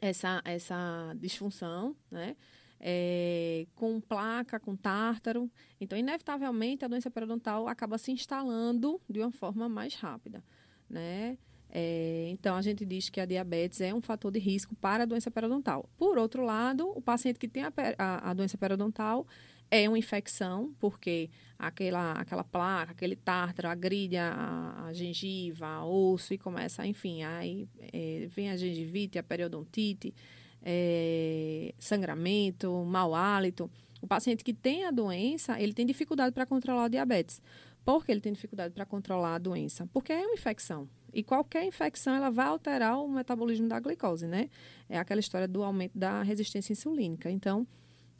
essa 0.00 0.40
essa 0.44 1.12
disfunção, 1.18 1.96
né? 2.08 2.36
é, 2.80 3.66
com 3.74 4.00
placa, 4.00 4.60
com 4.60 4.76
tártaro. 4.76 5.50
Então, 5.80 5.98
inevitavelmente, 5.98 6.84
a 6.84 6.88
doença 6.88 7.10
periodontal 7.10 7.66
acaba 7.66 7.98
se 7.98 8.12
instalando 8.12 9.00
de 9.08 9.18
uma 9.18 9.32
forma 9.32 9.68
mais 9.68 9.94
rápida. 9.96 10.44
Né? 10.88 11.36
É, 11.70 12.28
então, 12.30 12.56
a 12.56 12.62
gente 12.62 12.84
diz 12.84 13.10
que 13.10 13.20
a 13.20 13.26
diabetes 13.26 13.80
é 13.80 13.92
um 13.92 14.00
fator 14.00 14.30
de 14.30 14.38
risco 14.38 14.74
para 14.76 15.02
a 15.02 15.06
doença 15.06 15.30
periodontal. 15.30 15.88
Por 15.98 16.16
outro 16.18 16.44
lado, 16.44 16.90
o 16.94 17.00
paciente 17.00 17.38
que 17.38 17.48
tem 17.48 17.64
a, 17.64 17.72
a, 17.98 18.30
a 18.30 18.34
doença 18.34 18.56
periodontal 18.56 19.26
é 19.70 19.86
uma 19.88 19.98
infecção, 19.98 20.74
porque 20.80 21.28
aquela, 21.58 22.12
aquela 22.12 22.42
placa, 22.42 22.92
aquele 22.92 23.16
tártaro 23.16 23.68
agride 23.68 24.16
a, 24.16 24.86
a 24.86 24.92
gengiva, 24.92 25.66
a 25.66 25.84
osso 25.84 26.32
e 26.32 26.38
começa, 26.38 26.86
enfim, 26.86 27.22
aí 27.22 27.68
é, 27.92 28.26
vem 28.30 28.50
a 28.50 28.56
gengivite, 28.56 29.18
a 29.18 29.22
periodontite 29.22 30.14
é, 30.62 31.74
sangramento, 31.78 32.72
mau 32.84 33.14
hálito. 33.14 33.70
O 34.00 34.06
paciente 34.06 34.44
que 34.44 34.54
tem 34.54 34.84
a 34.84 34.90
doença, 34.90 35.60
ele 35.60 35.72
tem 35.72 35.84
dificuldade 35.84 36.32
para 36.32 36.46
controlar 36.46 36.84
o 36.84 36.88
diabetes. 36.88 37.42
Por 37.84 38.04
que 38.04 38.12
ele 38.12 38.20
tem 38.20 38.32
dificuldade 38.32 38.72
para 38.72 38.86
controlar 38.86 39.34
a 39.34 39.38
doença? 39.38 39.88
Porque 39.92 40.12
é 40.12 40.20
uma 40.20 40.34
infecção. 40.34 40.88
E 41.18 41.22
qualquer 41.24 41.64
infecção 41.64 42.14
ela 42.14 42.30
vai 42.30 42.46
alterar 42.46 43.02
o 43.02 43.08
metabolismo 43.08 43.66
da 43.66 43.80
glicose, 43.80 44.24
né? 44.24 44.48
É 44.88 44.96
aquela 45.00 45.18
história 45.18 45.48
do 45.48 45.64
aumento 45.64 45.98
da 45.98 46.22
resistência 46.22 46.72
insulínica. 46.72 47.28
Então, 47.28 47.66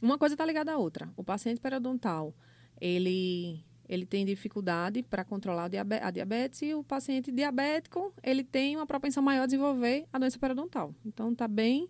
uma 0.02 0.18
coisa 0.18 0.34
está 0.34 0.44
ligada 0.44 0.72
à 0.72 0.76
outra. 0.76 1.08
O 1.16 1.22
paciente 1.22 1.60
periodontal, 1.60 2.34
ele 2.80 3.64
ele 3.88 4.04
tem 4.04 4.26
dificuldade 4.26 5.00
para 5.04 5.24
controlar 5.24 5.70
a 6.02 6.10
diabetes 6.10 6.60
e 6.60 6.74
o 6.74 6.82
paciente 6.82 7.30
diabético, 7.30 8.12
ele 8.20 8.42
tem 8.42 8.76
uma 8.76 8.86
propensão 8.86 9.22
maior 9.22 9.44
a 9.44 9.46
desenvolver 9.46 10.04
a 10.12 10.18
doença 10.18 10.36
periodontal. 10.36 10.92
Então, 11.06 11.30
está 11.30 11.46
bem 11.46 11.88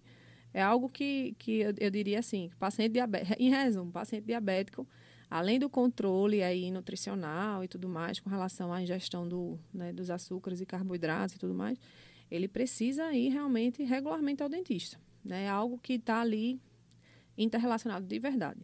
é 0.52 0.62
algo 0.62 0.88
que, 0.88 1.34
que 1.38 1.60
eu, 1.60 1.74
eu 1.78 1.90
diria 1.90 2.18
assim, 2.18 2.50
paciente 2.58 2.92
diabético, 2.92 3.34
em 3.38 3.50
resumo, 3.50 3.90
paciente 3.90 4.24
diabético, 4.24 4.86
além 5.30 5.58
do 5.58 5.68
controle 5.68 6.42
aí 6.42 6.70
nutricional 6.70 7.62
e 7.64 7.68
tudo 7.68 7.88
mais, 7.88 8.20
com 8.20 8.30
relação 8.30 8.72
à 8.72 8.82
ingestão 8.82 9.28
do, 9.28 9.58
né, 9.72 9.92
dos 9.92 10.10
açúcares 10.10 10.60
e 10.60 10.66
carboidratos 10.66 11.36
e 11.36 11.38
tudo 11.38 11.54
mais, 11.54 11.78
ele 12.30 12.48
precisa 12.48 13.12
ir 13.12 13.28
realmente 13.30 13.82
regularmente 13.82 14.42
ao 14.42 14.48
dentista. 14.48 14.98
Né? 15.24 15.44
É 15.44 15.48
algo 15.48 15.78
que 15.78 15.94
está 15.94 16.20
ali 16.20 16.60
interrelacionado 17.36 18.06
de 18.06 18.18
verdade. 18.18 18.60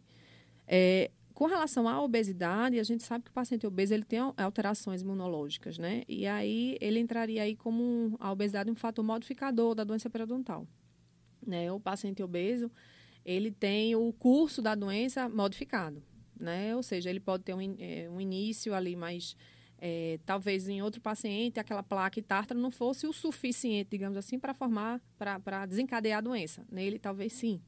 É, 0.67 1.11
com 1.33 1.45
relação 1.45 1.87
à 1.87 2.01
obesidade, 2.01 2.79
a 2.79 2.83
gente 2.83 3.03
sabe 3.03 3.25
que 3.25 3.31
o 3.31 3.33
paciente 3.33 3.67
obeso 3.67 3.93
ele 3.93 4.05
tem 4.05 4.19
alterações 4.37 5.01
imunológicas, 5.01 5.77
né? 5.77 6.03
E 6.07 6.25
aí 6.25 6.77
ele 6.79 6.97
entraria 6.97 7.43
aí 7.43 7.57
como 7.57 7.83
um, 7.83 8.15
a 8.19 8.31
obesidade 8.31 8.71
um 8.71 8.75
fator 8.75 9.03
modificador 9.03 9.75
da 9.75 9.83
doença 9.83 10.09
periodontal 10.09 10.65
né, 11.45 11.71
o 11.71 11.79
paciente 11.79 12.23
obeso, 12.23 12.71
ele 13.23 13.51
tem 13.51 13.95
o 13.95 14.11
curso 14.13 14.61
da 14.61 14.75
doença 14.75 15.29
modificado, 15.29 16.01
né? 16.39 16.75
Ou 16.75 16.83
seja, 16.83 17.09
ele 17.09 17.19
pode 17.19 17.43
ter 17.43 17.53
um, 17.53 17.75
é, 17.79 18.09
um 18.09 18.19
início 18.19 18.73
ali 18.73 18.95
mais 18.95 19.35
é, 19.77 20.19
talvez 20.25 20.67
em 20.67 20.81
outro 20.81 21.01
paciente 21.01 21.59
aquela 21.59 21.83
placa 21.83 22.19
e 22.19 22.23
tártaro 22.23 22.59
não 22.59 22.71
fosse 22.71 23.05
o 23.07 23.13
suficiente, 23.13 23.89
digamos 23.91 24.17
assim, 24.17 24.39
para 24.39 24.53
formar, 24.53 25.01
para 25.17 25.65
desencadear 25.65 26.19
a 26.19 26.21
doença. 26.21 26.65
Nele, 26.71 26.97
talvez 26.97 27.33
sim, 27.33 27.61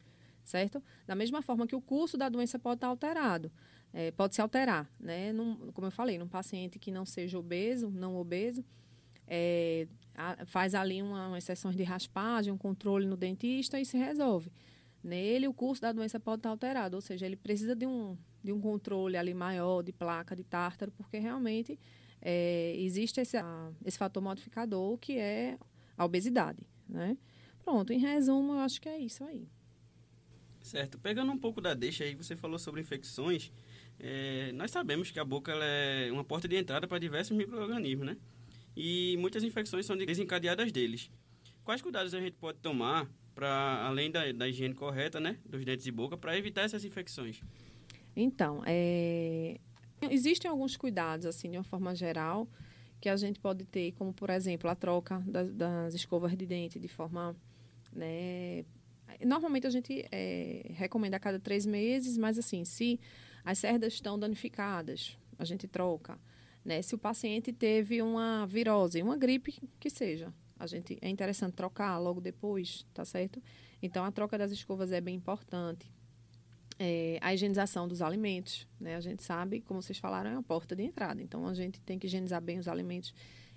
certo? 0.43 0.82
Da 1.06 1.15
mesma 1.15 1.41
forma 1.41 1.67
que 1.67 1.75
o 1.75 1.82
curso 1.82 2.17
da 2.17 2.30
doença 2.30 2.58
pode 2.58 2.77
estar 2.77 2.88
alterado, 2.88 3.51
é, 3.93 4.12
pode 4.12 4.36
se 4.36 4.41
alterar, 4.41 4.89
né? 4.99 5.34
Num, 5.34 5.71
como 5.71 5.88
eu 5.88 5.91
falei, 5.91 6.17
num 6.17 6.27
paciente 6.27 6.80
que 6.80 6.91
não 6.91 7.06
seja 7.06 7.38
obeso, 7.38 7.89
não 7.89 8.15
obeso, 8.15 8.63
é, 9.27 9.88
a, 10.15 10.45
faz 10.45 10.73
ali 10.73 11.01
uma, 11.01 11.27
uma 11.27 11.38
exceção 11.38 11.71
de 11.71 11.84
raspagem, 11.84 12.51
um 12.51 12.58
controle 12.58 13.06
no 13.06 13.17
dentista 13.17 13.80
e 13.80 13.86
se 13.86 13.97
resolve. 13.97 14.51
Nele, 15.03 15.47
o 15.47 15.53
curso 15.53 15.82
da 15.82 15.91
doença 15.91 16.19
pode 16.19 16.39
estar 16.39 16.49
alterado, 16.49 16.95
ou 16.95 17.01
seja, 17.01 17.25
ele 17.25 17.36
precisa 17.36 17.75
de 17.75 17.86
um, 17.86 18.17
de 18.47 18.53
um 18.53 18.60
controle 18.60 19.15
ali 19.15 19.33
maior 19.33 19.83
de 19.83 19.91
placa, 19.91 20.36
de 20.36 20.43
tártaro, 20.43 20.91
porque 20.91 21.19
realmente 21.19 21.79
é, 22.21 22.75
existe 22.77 23.21
esse, 23.21 23.38
a, 23.38 23.71
esse 23.86 23.97
fator 23.97 24.21
modificador 24.21 24.97
que 24.97 25.17
é 25.17 25.57
a 25.95 26.03
obesidade, 26.03 26.60
né? 26.88 27.17
Pronto, 27.63 27.93
em 27.93 27.99
resumo, 27.99 28.53
eu 28.53 28.60
acho 28.60 28.81
que 28.81 28.89
é 28.89 28.97
isso 28.97 29.23
aí. 29.23 29.47
Certo. 30.62 30.97
Pegando 30.99 31.31
um 31.31 31.38
pouco 31.38 31.62
da 31.62 31.73
deixa 31.73 32.03
aí, 32.03 32.15
você 32.15 32.36
falou 32.36 32.57
sobre 32.57 32.81
infecções. 32.81 33.51
É, 33.99 34.51
nós 34.53 34.71
sabemos 34.71 35.12
que 35.12 35.19
a 35.19 35.25
boca 35.25 35.51
é 35.53 36.12
uma 36.12 36.23
porta 36.23 36.47
de 36.47 36.55
entrada 36.55 36.88
para 36.88 36.97
diversos 36.97 37.36
micro-organismos, 37.36 38.05
né? 38.05 38.17
e 38.77 39.17
muitas 39.17 39.43
infecções 39.43 39.88
são 39.88 39.97
desencadeadas 39.97 40.71
deles. 40.71 41.10
Quais 41.63 41.81
cuidados 41.81 42.13
a 42.13 42.21
gente 42.21 42.36
pode 42.36 42.60
tomar 42.60 43.10
para 43.33 43.83
além 43.88 44.12
da, 44.12 44.31
da, 44.31 44.47
higiene 44.47 44.75
correta, 44.75 45.19
né, 45.19 45.38
dos 45.43 45.65
dentes 45.65 45.86
e 45.88 45.91
boca, 45.91 46.15
para 46.15 46.38
evitar 46.38 46.62
essas 46.62 46.86
infecções? 46.86 47.41
Então, 48.19 48.62
é... 48.65 49.60
existem 50.01 50.49
alguns 50.49 50.75
cuidados 50.75 51.25
assim, 51.25 51.51
de 51.51 51.58
uma 51.58 51.63
forma 51.63 51.93
geral, 51.95 52.47
que 52.99 53.10
a 53.10 53.15
gente 53.15 53.39
pode 53.39 53.63
ter, 53.65 53.91
como 53.93 54.13
por 54.13 54.30
exemplo 54.30 54.69
a 54.69 54.75
troca 54.75 55.23
das, 55.25 55.53
das 55.53 55.93
escovas 55.93 56.36
de 56.36 56.45
dente 56.45 56.80
de 56.80 56.88
forma, 56.88 57.36
né, 57.93 58.65
Normalmente 59.25 59.65
a 59.65 59.69
gente 59.69 60.06
é, 60.12 60.71
recomenda 60.75 61.17
a 61.17 61.19
cada 61.19 61.39
três 61.39 61.65
meses, 61.65 62.17
mas 62.17 62.38
assim, 62.38 62.63
se 62.63 62.99
as 63.43 63.58
cerdas 63.58 63.93
estão 63.93 64.19
danificadas, 64.19 65.17
a 65.39 65.45
gente 65.45 65.67
troca. 65.67 66.19
Né? 66.63 66.82
Se 66.82 66.93
o 66.93 66.97
paciente 66.97 67.51
teve 67.51 68.01
uma 68.01 68.45
virose, 68.45 69.01
uma 69.01 69.17
gripe 69.17 69.58
que 69.80 69.89
seja, 69.89 70.34
a 70.60 70.67
gente 70.67 70.97
é 71.01 71.10
interessante 71.10 71.53
trocar 71.53 71.97
logo 71.97 72.19
depois, 72.19 72.86
tá 72.93 73.06
certo? 73.06 73.41
Então 73.82 74.03
a 74.03 74.12
troca 74.12 74.38
das 74.38 74.51
escovas 74.51 74.91
é 74.91 74.99
bem 74.99 75.15
importante. 75.15 75.89
É, 76.79 77.17
a 77.21 77.33
higienização 77.33 77.87
dos 77.87 78.01
alimentos, 78.01 78.67
né? 78.79 78.95
A 78.95 78.99
gente 78.99 79.23
sabe, 79.23 79.61
como 79.61 79.81
vocês 79.81 79.97
falaram, 79.97 80.29
é 80.29 80.33
uma 80.33 80.43
porta 80.43 80.75
de 80.75 80.83
entrada. 80.83 81.21
Então 81.21 81.47
a 81.47 81.53
gente 81.53 81.81
tem 81.81 81.97
que 81.97 82.05
higienizar 82.05 82.41
bem 82.41 82.59
os 82.59 82.67
alimentos 82.67 83.13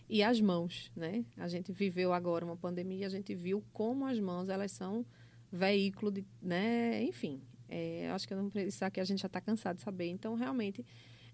e 0.08 0.22
as 0.22 0.40
mãos, 0.40 0.90
né? 0.96 1.24
A 1.36 1.46
gente 1.46 1.70
viveu 1.70 2.12
agora 2.12 2.44
uma 2.44 2.56
pandemia, 2.56 3.06
a 3.06 3.10
gente 3.10 3.34
viu 3.34 3.62
como 3.72 4.06
as 4.06 4.18
mãos 4.18 4.48
elas 4.48 4.72
são 4.72 5.04
veículo 5.52 6.10
de, 6.10 6.24
né? 6.42 7.02
Enfim, 7.04 7.40
é, 7.68 8.10
acho 8.10 8.26
que 8.26 8.34
não, 8.34 8.50
isso 8.56 8.84
aqui 8.84 9.00
a 9.00 9.04
gente 9.04 9.20
já 9.20 9.26
está 9.26 9.40
cansado 9.40 9.76
de 9.76 9.82
saber. 9.82 10.08
Então, 10.08 10.34
realmente, 10.34 10.84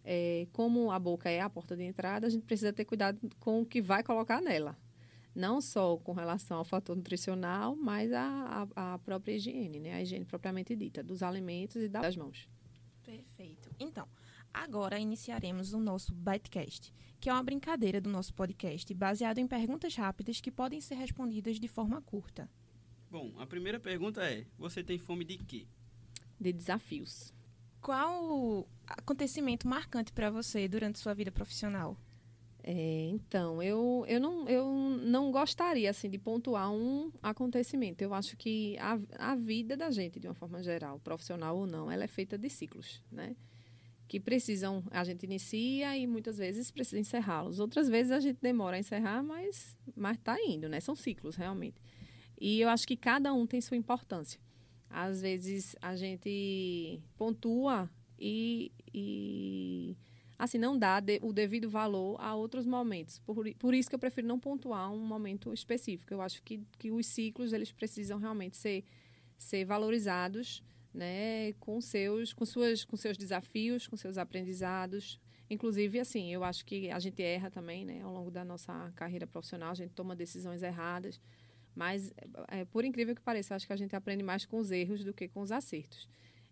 é, 0.05 0.47
como 0.53 0.91
a 0.91 0.99
boca 0.99 1.31
é 1.31 1.41
a 1.41 1.49
porta 1.49 1.75
de 1.75 1.85
entrada, 1.85 2.27
a 2.27 2.31
gente 2.31 2.45
precisa 2.45 2.73
ter 2.73 2.85
cuidado 2.85 3.19
com 3.41 3.63
o 3.63 3.67
que 3.67 3.81
vai 3.81 4.03
colocar 4.03 4.43
nela. 4.43 4.77
Não 5.37 5.61
só 5.61 5.99
com 5.99 6.13
relação 6.13 6.57
ao 6.57 6.65
fator 6.65 6.97
nutricional, 6.97 7.77
mas 7.77 8.11
a, 8.11 8.67
a, 8.75 8.95
a 8.95 8.99
própria 9.01 9.35
higiene, 9.35 9.79
né? 9.79 9.93
A 9.93 10.01
higiene 10.01 10.25
propriamente 10.25 10.75
dita, 10.75 11.03
dos 11.03 11.23
alimentos 11.23 11.77
e 11.77 11.89
das 11.91 12.17
mãos. 12.17 12.49
Perfeito. 13.05 13.69
Então, 13.79 14.09
agora 14.53 14.99
iniciaremos 14.99 15.75
o 15.75 15.79
nosso 15.79 16.15
Bitecast, 16.15 16.91
que 17.21 17.29
é 17.29 17.33
uma 17.35 17.43
brincadeira 17.43 18.01
do 18.01 18.09
nosso 18.09 18.33
podcast 18.33 18.95
baseado 18.95 19.37
em 19.37 19.47
perguntas 19.47 19.95
rápidas 19.95 20.41
que 20.41 20.51
podem 20.51 20.81
ser 20.81 20.95
respondidas 20.95 21.61
de 21.61 21.69
forma 21.69 22.01
curta. 22.01 22.49
Bom, 23.11 23.35
a 23.39 23.45
primeira 23.45 23.79
pergunta 23.79 24.25
é: 24.25 24.47
você 24.57 24.83
tem 24.83 24.99
fome 24.99 25.23
de 25.23 25.37
quê? 25.37 25.67
De 26.41 26.51
desafios. 26.51 27.35
Qual 27.83 28.25
o 28.25 28.67
acontecimento 28.87 29.69
marcante 29.69 30.15
para 30.15 30.31
você 30.31 30.67
durante 30.67 30.99
sua 30.99 31.13
vida 31.13 31.31
profissional? 31.31 32.01
É, 32.69 33.11
então, 33.13 33.63
eu, 33.63 34.05
eu, 34.09 34.19
não, 34.19 34.49
eu 34.49 34.69
não 35.01 35.31
gostaria 35.31 35.89
assim, 35.89 36.11
de 36.11 36.19
pontuar 36.19 36.69
um 36.73 37.13
acontecimento. 37.23 38.03
Eu 38.03 38.13
acho 38.13 38.37
que 38.37 38.77
a, 38.79 38.99
a 39.19 39.37
vida 39.37 39.77
da 39.77 39.89
gente, 39.89 40.19
de 40.19 40.27
uma 40.27 40.35
forma 40.35 40.61
geral, 40.61 40.99
profissional 40.99 41.57
ou 41.57 41.65
não, 41.65 41.89
ela 41.89 42.03
é 42.03 42.09
feita 42.09 42.37
de 42.37 42.51
ciclos, 42.51 43.01
né? 43.11 43.37
Que 44.09 44.19
precisam, 44.19 44.83
a 44.91 45.05
gente 45.05 45.23
inicia 45.23 45.97
e 45.97 46.09
muitas 46.09 46.39
vezes 46.39 46.73
precisa 46.73 46.99
encerrá-los. 46.99 47.61
Outras 47.61 47.89
vezes 47.89 48.11
a 48.11 48.19
gente 48.19 48.41
demora 48.43 48.75
a 48.75 48.81
encerrar, 48.81 49.23
mas 49.23 49.77
está 50.15 50.37
indo, 50.43 50.69
né? 50.69 50.81
São 50.81 50.97
ciclos, 50.97 51.37
realmente. 51.37 51.81
E 52.37 52.61
eu 52.61 52.69
acho 52.69 52.85
que 52.85 52.97
cada 52.97 53.33
um 53.33 53.47
tem 53.47 53.61
sua 53.61 53.77
importância. 53.77 54.41
Às 54.91 55.21
vezes 55.21 55.77
a 55.81 55.95
gente 55.95 57.01
pontua 57.17 57.89
e, 58.19 58.73
e 58.93 59.97
assim, 60.39 60.59
não 60.59 60.79
dá 60.79 61.01
de, 61.01 61.19
o 61.23 61.33
devido 61.33 61.69
valor 61.69 62.17
a 62.21 62.35
outros 62.35 62.67
momentos. 62.67 63.19
Por, 63.21 63.53
por 63.55 63.75
isso 63.75 63.89
que 63.89 63.95
eu 63.95 63.99
prefiro 63.99 64.27
não 64.27 64.39
pontuar 64.39 64.93
um 64.93 64.99
momento 64.99 65.53
específico. 65.53 66.13
Eu 66.13 66.21
acho 66.21 66.43
que, 66.43 66.61
que 66.79 66.91
os 66.91 67.07
ciclos, 67.07 67.53
eles 67.53 67.73
precisam 67.73 68.19
realmente 68.19 68.57
ser, 68.57 68.85
ser 69.39 69.65
valorizados, 69.65 70.63
né, 70.93 71.53
com 71.55 71.81
seus, 71.81 72.33
com, 72.33 72.45
suas, 72.45 72.85
com 72.85 72.97
seus 72.97 73.17
desafios, 73.17 73.87
com 73.87 73.97
seus 73.97 74.19
aprendizados. 74.19 75.21
Inclusive, 75.49 76.01
assim, 76.01 76.33
eu 76.33 76.43
acho 76.43 76.65
que 76.65 76.91
a 76.91 76.99
gente 76.99 77.23
erra 77.23 77.51
também, 77.51 77.85
né, 77.85 78.01
ao 78.03 78.13
longo 78.13 78.31
da 78.31 78.45
nossa 78.45 78.93
carreira 78.97 79.27
profissional, 79.27 79.71
a 79.71 79.75
gente 79.75 79.93
toma 79.93 80.17
decisões 80.17 80.63
erradas, 80.63 81.21
mas, 81.75 82.13
é, 82.49 82.65
por 82.65 82.85
incrível 82.85 83.15
que 83.15 83.21
pareça, 83.21 83.55
acho 83.55 83.67
que 83.67 83.73
a 83.73 83.77
gente 83.77 83.95
aprende 83.95 84.23
mais 84.23 84.47
com 84.47 84.59
os 84.59 84.71
erros 84.71 85.05
do 85.05 85.13
que 85.13 85.29
com 85.29 85.43
os 85.43 85.53
acertos. 85.53 86.09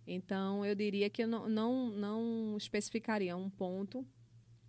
Então, 0.07 0.65
eu 0.65 0.75
diria 0.75 1.09
que 1.09 1.23
eu 1.23 1.29
não, 1.29 1.49
não, 1.49 1.91
não 1.91 2.57
especificaria 2.57 3.37
um 3.37 3.49
ponto. 3.49 4.07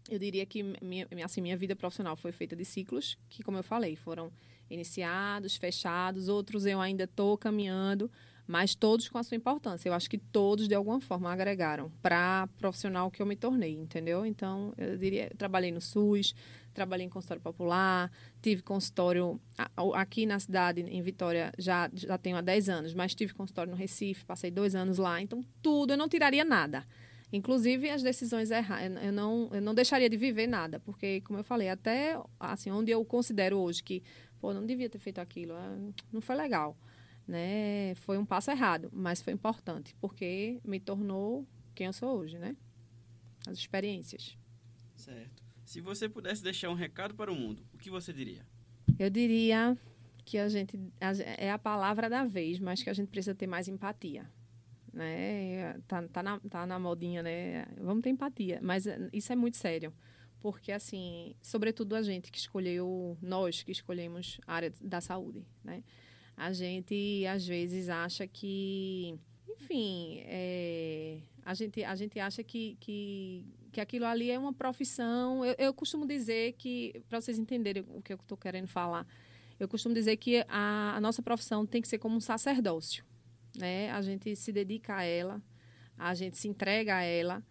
Eu 0.10 0.20
diria 0.20 0.46
que 0.46 0.64
minha, 0.82 1.08
assim, 1.24 1.42
minha 1.42 1.58
vida 1.58 1.76
profissional 1.76 2.16
foi 2.16 2.32
feita 2.32 2.56
de 2.56 2.64
ciclos, 2.64 3.18
que, 3.28 3.44
como 3.44 3.58
eu 3.58 3.64
falei, 3.64 3.96
foram 3.96 4.32
iniciados, 4.70 5.56
fechados, 5.56 6.28
outros 6.28 6.66
eu 6.66 6.80
ainda 6.80 7.04
estou 7.04 7.38
caminhando, 7.38 8.10
mas 8.48 8.76
todos 8.76 9.10
com 9.10 9.18
a 9.18 9.24
sua 9.24 9.36
importância. 9.36 9.90
Eu 9.90 9.94
acho 9.94 10.10
que 10.10 10.18
todos, 10.18 10.68
de 10.68 10.76
alguma 10.76 11.02
forma, 11.02 11.32
agregaram 11.32 11.92
para 12.02 12.48
profissional 12.58 13.10
que 13.10 13.22
eu 13.22 13.26
me 13.26 13.36
tornei, 13.36 13.74
entendeu? 13.74 14.26
Então, 14.26 14.74
eu 14.78 14.98
diria, 14.98 15.30
eu 15.32 15.38
trabalhei 15.38 15.72
no 15.72 15.82
SUS, 15.82 16.36
trabalhei 16.76 17.06
em 17.06 17.10
consultório 17.10 17.42
popular, 17.42 18.12
tive 18.42 18.62
consultório 18.62 19.40
aqui 19.94 20.26
na 20.26 20.38
cidade, 20.38 20.82
em 20.82 21.02
Vitória, 21.02 21.52
já, 21.58 21.90
já 21.94 22.18
tenho 22.18 22.38
há 22.38 22.42
10 22.42 22.70
anos, 22.70 22.94
mas 22.94 23.16
tive 23.16 23.34
consultório 23.34 23.72
no 23.72 23.78
Recife, 23.78 24.26
passei 24.26 24.52
dois 24.52 24.76
anos 24.76 24.98
lá, 24.98 25.20
então 25.22 25.44
tudo, 25.62 25.94
eu 25.94 25.98
não 25.98 26.08
tiraria 26.08 26.44
nada. 26.44 26.86
Inclusive 27.34 27.90
as 27.90 28.04
decisões 28.04 28.52
erradas, 28.52 29.04
eu 29.04 29.12
não, 29.12 29.50
eu 29.52 29.62
não 29.62 29.74
deixaria 29.74 30.10
de 30.10 30.18
viver 30.18 30.48
nada, 30.48 30.80
porque, 30.80 31.22
como 31.22 31.40
eu 31.40 31.44
falei, 31.44 31.70
até 31.70 32.20
assim, 32.40 32.70
onde 32.70 32.92
eu 32.92 33.04
considero 33.04 33.58
hoje 33.58 33.82
que, 33.82 34.04
pô, 34.40 34.54
não 34.54 34.66
devia 34.66 34.90
ter 34.90 35.00
feito 35.00 35.20
aquilo, 35.20 35.54
ah, 35.54 35.78
não 36.12 36.22
foi 36.22 36.36
legal, 36.36 36.78
né? 37.28 37.96
Foi 37.96 38.18
um 38.18 38.26
passo 38.26 38.52
errado, 38.52 38.90
mas 38.94 39.22
foi 39.22 39.34
importante, 39.34 39.96
porque 40.00 40.60
me 40.64 40.80
tornou 40.80 41.48
quem 41.74 41.88
eu 41.88 41.94
sou 41.94 42.20
hoje, 42.20 42.38
né? 42.38 42.56
As 43.48 43.58
experiências. 43.58 44.38
Certo. 44.96 45.45
Se 45.66 45.82
você 45.82 46.08
pudesse 46.08 46.44
deixar 46.44 46.70
um 46.70 46.76
recado 46.76 47.16
para 47.16 47.32
o 47.32 47.36
mundo, 47.36 47.66
o 47.74 47.78
que 47.78 47.90
você 47.90 48.14
diria? 48.14 48.46
Eu 49.00 49.10
diria 49.10 49.76
que 50.24 50.38
a 50.38 50.48
gente 50.48 50.80
é 51.38 51.52
a 51.52 51.58
palavra 51.58 52.10
da 52.10 52.24
vez, 52.24 52.60
mas 52.60 52.82
que 52.84 52.90
a 52.90 52.94
gente 52.94 53.10
precisa 53.10 53.36
ter 53.36 53.48
mais 53.48 53.68
empatia, 53.68 54.30
né? 54.94 55.80
Tá, 55.88 56.08
tá, 56.08 56.24
na, 56.24 56.40
tá 56.40 56.66
na 56.66 56.80
modinha, 56.80 57.22
né? 57.24 57.66
Vamos 57.80 58.04
ter 58.04 58.12
empatia, 58.12 58.60
mas 58.62 58.86
isso 59.12 59.34
é 59.34 59.36
muito 59.36 59.58
sério, 59.58 59.92
porque 60.40 60.72
assim, 60.72 61.36
sobretudo 61.42 61.96
a 61.96 62.04
gente 62.04 62.32
que 62.32 62.38
escolheu, 62.38 63.18
nós 63.22 63.64
que 63.64 63.72
escolhemos 63.72 64.40
a 64.46 64.54
área 64.54 64.72
da 64.82 65.02
saúde, 65.02 65.46
né? 65.64 65.84
A 66.38 66.54
gente 66.54 67.26
às 67.28 67.46
vezes 67.48 67.90
acha 67.90 68.28
que, 68.28 69.18
enfim, 69.50 70.22
é, 70.26 71.20
a 71.44 71.54
gente 71.54 71.84
a 71.84 71.96
gente 71.96 72.20
acha 72.20 72.44
que, 72.44 72.78
que 72.80 73.46
que 73.76 73.82
aquilo 73.82 74.06
ali 74.06 74.32
é 74.32 74.40
uma 74.40 74.54
profissão. 74.54 75.44
Eu, 75.44 75.54
eu 75.58 75.74
costumo 75.74 76.08
dizer 76.08 76.54
que, 76.54 77.04
para 77.10 77.20
vocês 77.20 77.38
entenderem 77.38 77.84
o 77.90 78.02
que 78.02 78.14
eu 78.14 78.16
estou 78.16 78.38
querendo 78.38 78.68
falar, 78.68 79.06
eu 79.60 79.68
costumo 79.68 79.94
dizer 79.94 80.16
que 80.16 80.46
a, 80.48 80.96
a, 80.96 81.02
nossa 81.02 81.22
profissão 81.22 81.66
tem 81.66 81.82
que 81.82 81.88
ser 81.90 81.98
como 81.98 82.16
um 82.16 82.22
sacerdócio. 82.22 83.04
Né? 83.58 83.92
A 83.92 84.02
gente 84.02 84.34
se 84.38 84.54
dedica 84.54 84.96
a 84.96 85.04
ela, 85.04 85.44
a 85.98 86.14
gente 86.14 86.38
se 86.38 86.48
entrega 86.48 86.96
a 86.96 87.02
ela. 87.02 87.44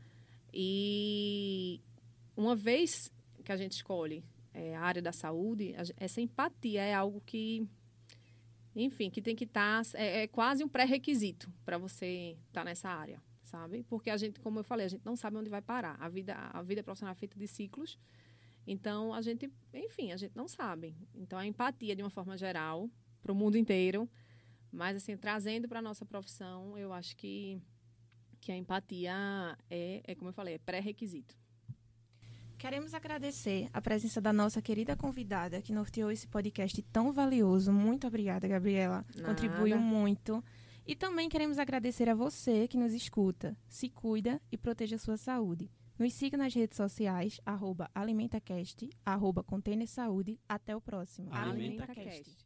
E 0.51 1.83
uma 2.35 2.57
vez 2.57 3.13
que 3.45 3.53
a 3.53 3.57
gente 3.59 3.73
escolhe 3.73 4.25
é, 4.55 4.75
a 4.77 4.81
área 4.81 5.03
da 5.03 5.13
saúde, 5.13 5.75
essa 5.99 6.23
empatia 6.23 6.81
é 6.81 6.95
algo 6.95 7.21
que, 7.21 7.69
enfim, 8.75 9.11
que 9.11 9.21
tem 9.21 9.37
que 9.37 9.45
estar. 9.45 9.85
Tá, 9.85 9.99
é, 9.99 10.23
é 10.23 10.27
quase 10.27 10.65
um 10.65 10.69
pré-requisito 10.69 11.53
para 11.67 11.77
você 11.77 12.35
estar 12.49 12.63
tá 12.63 12.65
nessa 12.65 12.89
área 12.89 13.21
sabe? 13.55 13.85
Porque 13.85 14.11
a 14.11 14.17
gente, 14.17 14.40
como 14.40 14.59
eu 14.59 14.64
falei, 14.64 14.87
a 14.87 14.88
gente 14.88 15.05
não 15.05 15.14
sabe 15.14 15.37
onde 15.37 15.49
vai 15.49 15.62
parar. 15.62 15.97
A 16.01 16.09
vida, 16.09 16.35
a 16.35 16.61
vida 16.62 16.83
profissional 16.83 17.12
é 17.12 17.14
feita 17.14 17.38
de 17.38 17.47
ciclos. 17.47 17.97
Então, 18.67 19.14
a 19.14 19.23
gente, 19.23 19.49
enfim, 19.73 20.11
a 20.11 20.17
gente 20.17 20.35
não 20.35 20.49
sabe. 20.49 20.97
Então, 21.14 21.38
a 21.38 21.47
empatia, 21.47 21.95
de 21.95 22.03
uma 22.03 22.11
forma 22.11 22.37
geral, 22.37 22.90
para 23.23 23.31
o 23.31 23.35
mundo 23.35 23.57
inteiro, 23.57 24.11
mas, 24.73 24.97
assim, 24.97 25.17
trazendo 25.17 25.69
para 25.69 25.79
a 25.79 25.83
nossa 25.83 26.05
profissão, 26.05 26.77
eu 26.77 26.93
acho 26.93 27.17
que, 27.17 27.61
que 28.40 28.51
a 28.51 28.57
empatia 28.57 29.14
é, 29.71 30.03
é, 30.05 30.14
como 30.17 30.31
eu 30.31 30.35
falei, 30.35 30.55
é 30.55 30.59
pré-requisito. 30.59 31.37
Queremos 32.59 32.93
agradecer 32.93 33.69
a 33.73 33.81
presença 33.81 34.21
da 34.21 34.33
nossa 34.33 34.61
querida 34.61 34.97
convidada 34.97 35.62
que 35.62 35.73
norteou 35.73 36.11
esse 36.11 36.27
podcast 36.27 36.83
tão 36.90 37.12
valioso. 37.12 37.73
Muito 37.73 38.07
obrigada, 38.07 38.49
Gabriela. 38.49 39.05
Nada. 39.14 39.29
Contribuiu 39.29 39.79
muito. 39.79 40.43
E 40.87 40.94
também 40.94 41.29
queremos 41.29 41.59
agradecer 41.59 42.09
a 42.11 42.14
você 42.14 42.68
que 42.68 42.77
nos 42.77 42.92
escuta. 42.92 43.57
Se 43.68 43.88
cuida 43.88 44.40
e 44.53 44.59
proteja 44.59 44.97
a 44.97 44.99
sua 44.99 45.16
saúde. 45.16 45.70
Nos 45.99 46.12
siga 46.12 46.37
nas 46.37 46.53
redes 46.53 46.77
sociais, 46.77 47.40
arroba 47.47 47.90
AlimentaCast, 47.94 48.90
arroba 49.05 49.42
Container 49.42 49.88
Saúde. 49.88 50.38
Até 50.49 50.77
o 50.77 50.81
próximo. 50.81 51.33
AlimentaCast. 51.33 52.44